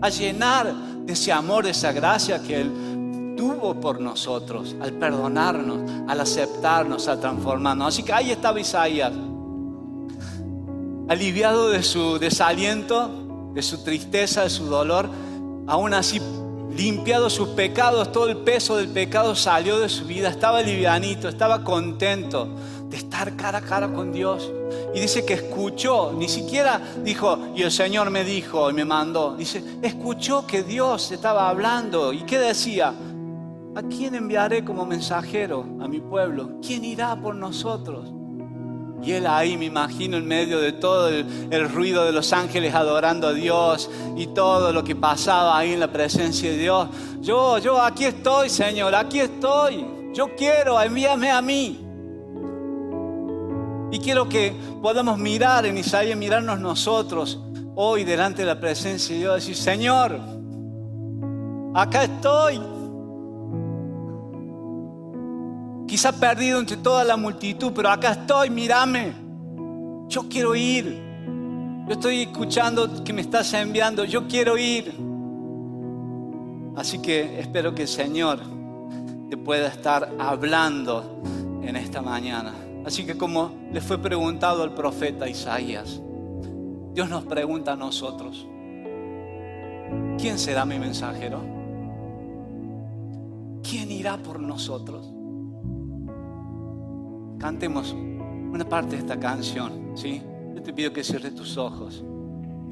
[0.00, 0.74] a llenar
[1.04, 2.95] de ese amor, de esa gracia que Él
[3.36, 7.88] tuvo por nosotros, al perdonarnos, al aceptarnos, al transformarnos.
[7.88, 9.12] Así que ahí estaba Isaías,
[11.08, 15.08] aliviado de su desaliento, de su tristeza, de su dolor,
[15.66, 16.20] aún así
[16.76, 21.64] limpiado sus pecados, todo el peso del pecado salió de su vida, estaba livianito, estaba
[21.64, 22.48] contento
[22.88, 24.50] de estar cara a cara con Dios.
[24.94, 29.34] Y dice que escuchó, ni siquiera dijo, y el Señor me dijo y me mandó.
[29.36, 32.12] Dice, escuchó que Dios estaba hablando.
[32.12, 32.94] ¿Y qué decía?
[33.76, 36.58] ¿A quién enviaré como mensajero a mi pueblo?
[36.66, 38.10] ¿Quién irá por nosotros?
[39.02, 43.28] Y él ahí, me imagino, en medio de todo el, ruido de los ángeles adorando
[43.28, 46.88] a Dios y todo lo que pasaba ahí en la presencia de Dios.
[47.20, 49.84] Yo, yo, aquí estoy, Señor, aquí estoy.
[50.14, 51.78] Yo quiero, envíame a mí.
[53.92, 57.38] Y quiero que podamos mirar en Isaías, mirarnos nosotros
[57.74, 60.18] hoy delante de la presencia de Dios, decir, Señor,
[61.74, 62.75] acá estoy.
[65.86, 69.12] Quizá perdido entre toda la multitud, pero acá estoy, mírame.
[70.08, 71.00] Yo quiero ir.
[71.86, 74.04] Yo estoy escuchando que me estás enviando.
[74.04, 74.92] Yo quiero ir.
[76.76, 78.40] Así que espero que el Señor
[79.30, 81.22] te pueda estar hablando
[81.62, 82.52] en esta mañana.
[82.84, 86.00] Así que como le fue preguntado al profeta Isaías,
[86.92, 88.46] Dios nos pregunta a nosotros,
[90.18, 91.40] ¿quién será mi mensajero?
[93.62, 95.15] ¿Quién irá por nosotros?
[97.38, 100.22] Cantemos una parte de esta canción, ¿sí?
[100.54, 102.04] Yo te pido que cierres tus ojos,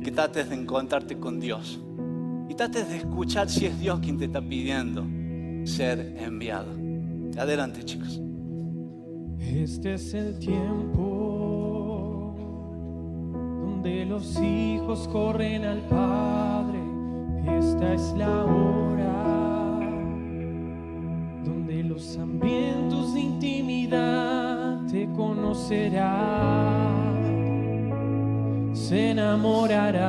[0.03, 1.81] que trates de encontrarte con Dios
[2.49, 5.05] y trates de escuchar si es Dios quien te está pidiendo
[5.65, 6.73] ser enviado.
[7.39, 8.21] Adelante, chicos.
[9.39, 12.35] Este es el tiempo
[13.63, 16.79] donde los hijos corren al Padre.
[17.59, 19.79] Esta es la hora
[21.45, 23.74] donde los hambrientos de intimidad
[25.55, 27.13] te conocerán,
[28.75, 30.01] se enamorarán,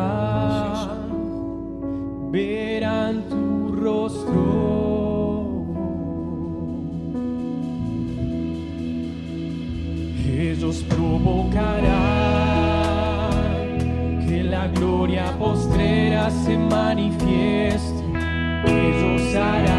[2.32, 4.56] verán tu rostro.
[10.28, 11.96] ellos provocarán
[14.28, 18.04] que la gloria postrera se manifieste.
[18.66, 19.75] Ellos harán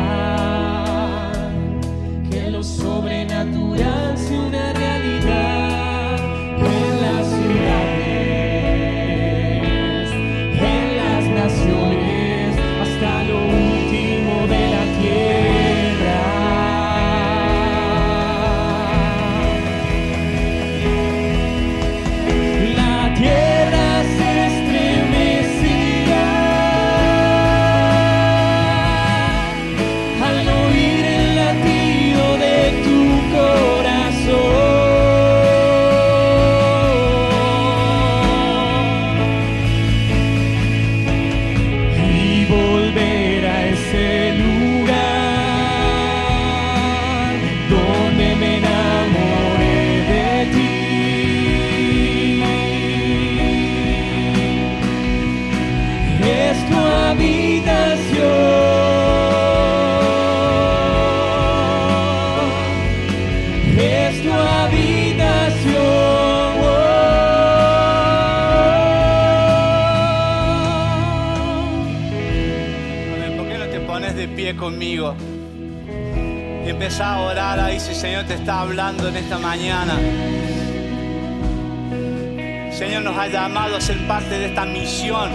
[83.28, 85.30] llamado a ser parte de esta misión.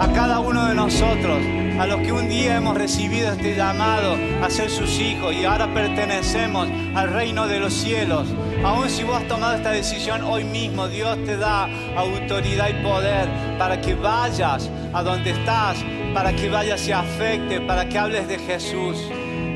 [0.00, 1.38] A cada uno de nosotros,
[1.78, 5.72] a los que un día hemos recibido este llamado a ser sus hijos y ahora
[5.72, 8.26] pertenecemos al reino de los cielos.
[8.64, 13.28] Aún si vos has tomado esta decisión hoy mismo, Dios te da autoridad y poder
[13.58, 15.76] para que vayas a donde estás,
[16.12, 18.96] para que vayas y afecte, para que hables de Jesús.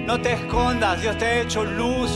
[0.06, 2.10] No te escondas, Dios te ha hecho luz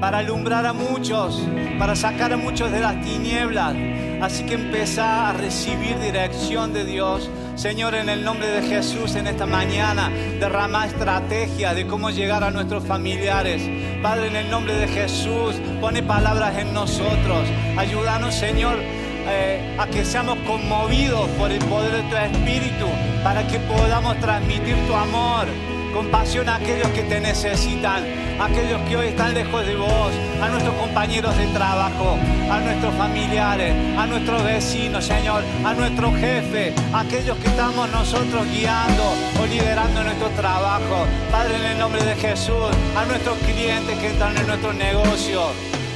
[0.00, 1.42] para alumbrar a muchos,
[1.78, 3.74] para sacar a muchos de las tinieblas.
[4.22, 7.28] Así que empezá a recibir dirección de Dios.
[7.56, 12.52] Señor, en el nombre de Jesús, en esta mañana, derrama estrategia de cómo llegar a
[12.52, 13.60] nuestros familiares.
[14.00, 17.48] Padre, en el nombre de Jesús, pone palabras en nosotros.
[17.76, 22.86] Ayúdanos, Señor, eh, a que seamos conmovidos por el poder de tu Espíritu,
[23.24, 25.48] para que podamos transmitir tu amor,
[25.92, 28.04] compasión a aquellos que te necesitan,
[28.40, 30.12] a aquellos que hoy están lejos de vos,
[30.42, 32.16] a nuestros compañeros de trabajo,
[32.50, 38.46] a nuestros familiares, a nuestros vecinos, Señor, a nuestro jefe, a aquellos que estamos nosotros
[38.50, 41.06] guiando o liderando nuestro trabajo.
[41.30, 45.42] Padre, en el nombre de Jesús, a nuestros clientes que están en nuestro negocio.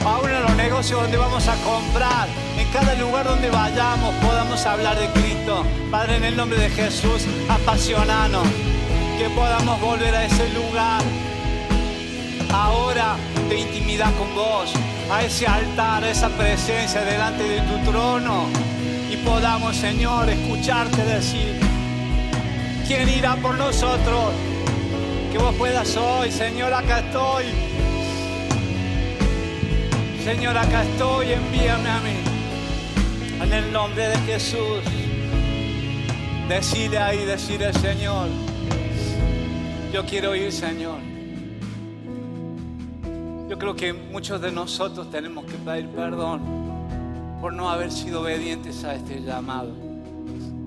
[0.04, 4.96] aún en los negocios donde vamos a comprar, en cada lugar donde vayamos podamos hablar
[4.98, 5.64] de Cristo.
[5.90, 8.46] Padre, en el nombre de Jesús, apasionanos,
[9.16, 11.02] que podamos volver a ese lugar
[12.52, 13.16] ahora
[13.48, 14.72] de intimidad con vos,
[15.10, 18.46] a ese altar, a esa presencia delante de tu trono
[19.10, 21.58] y podamos, Señor, escucharte decir,
[22.86, 24.32] ¿quién irá por nosotros?
[25.32, 27.44] Que vos puedas hoy, Señor, acá estoy.
[30.24, 33.42] Señor, acá estoy, envíame a mí.
[33.42, 34.82] En el nombre de Jesús.
[36.48, 38.28] Decide ahí, decide, Señor.
[39.96, 40.98] Yo quiero ir, Señor.
[43.48, 46.42] Yo creo que muchos de nosotros tenemos que pedir perdón
[47.40, 49.70] por no haber sido obedientes a este llamado.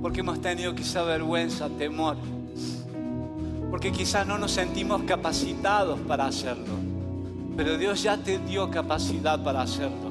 [0.01, 2.17] Porque hemos tenido quizá vergüenza, temor.
[3.69, 6.73] Porque quizás no nos sentimos capacitados para hacerlo.
[7.55, 10.09] Pero Dios ya te dio capacidad para hacerlo.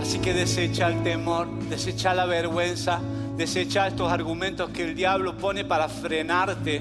[0.00, 3.00] Así que desecha el temor, desecha la vergüenza,
[3.36, 6.80] desecha estos argumentos que el diablo pone para frenarte,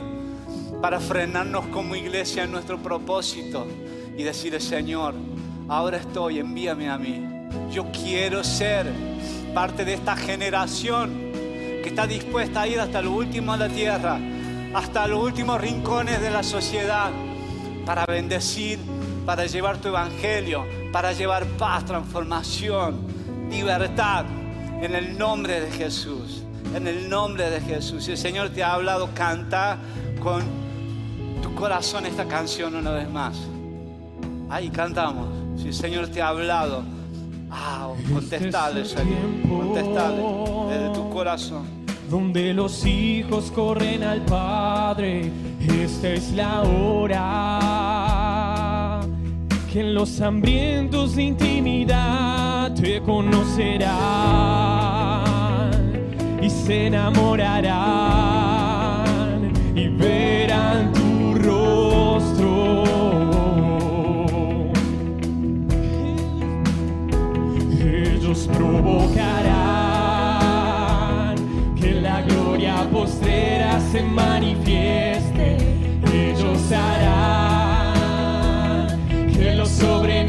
[0.83, 3.65] para frenarnos como iglesia en nuestro propósito
[4.17, 5.15] y decirle, Señor,
[5.69, 7.25] ahora estoy, envíame a mí.
[7.71, 8.87] Yo quiero ser
[9.53, 11.31] parte de esta generación
[11.81, 14.19] que está dispuesta a ir hasta lo último de la tierra,
[14.73, 17.11] hasta los últimos rincones de la sociedad,
[17.85, 18.77] para bendecir,
[19.25, 23.07] para llevar tu evangelio, para llevar paz, transformación,
[23.49, 24.25] libertad,
[24.81, 26.43] en el nombre de Jesús,
[26.75, 28.03] en el nombre de Jesús.
[28.03, 29.77] Si el Señor te ha hablado, canta
[30.21, 30.61] con
[31.63, 33.37] corazón esta canción una vez más.
[34.49, 35.29] Ahí cantamos.
[35.57, 36.83] Si el Señor te ha hablado,
[37.49, 39.17] ah, contestale, Este Señor.
[39.47, 40.21] Contestale
[40.67, 41.63] desde tu corazón.
[42.09, 45.31] donde los hijos corren al Padre.
[45.81, 47.19] Esta es la hora
[49.71, 53.93] que en los hambrientos de intimidad te conocerán
[56.41, 57.93] y se enamorarán
[59.73, 61.02] y verán tu
[68.53, 69.75] provocarán
[71.75, 75.57] que la gloria postrera se manifieste.
[76.13, 78.07] Ellos harán
[79.33, 80.22] que lo sobrenatural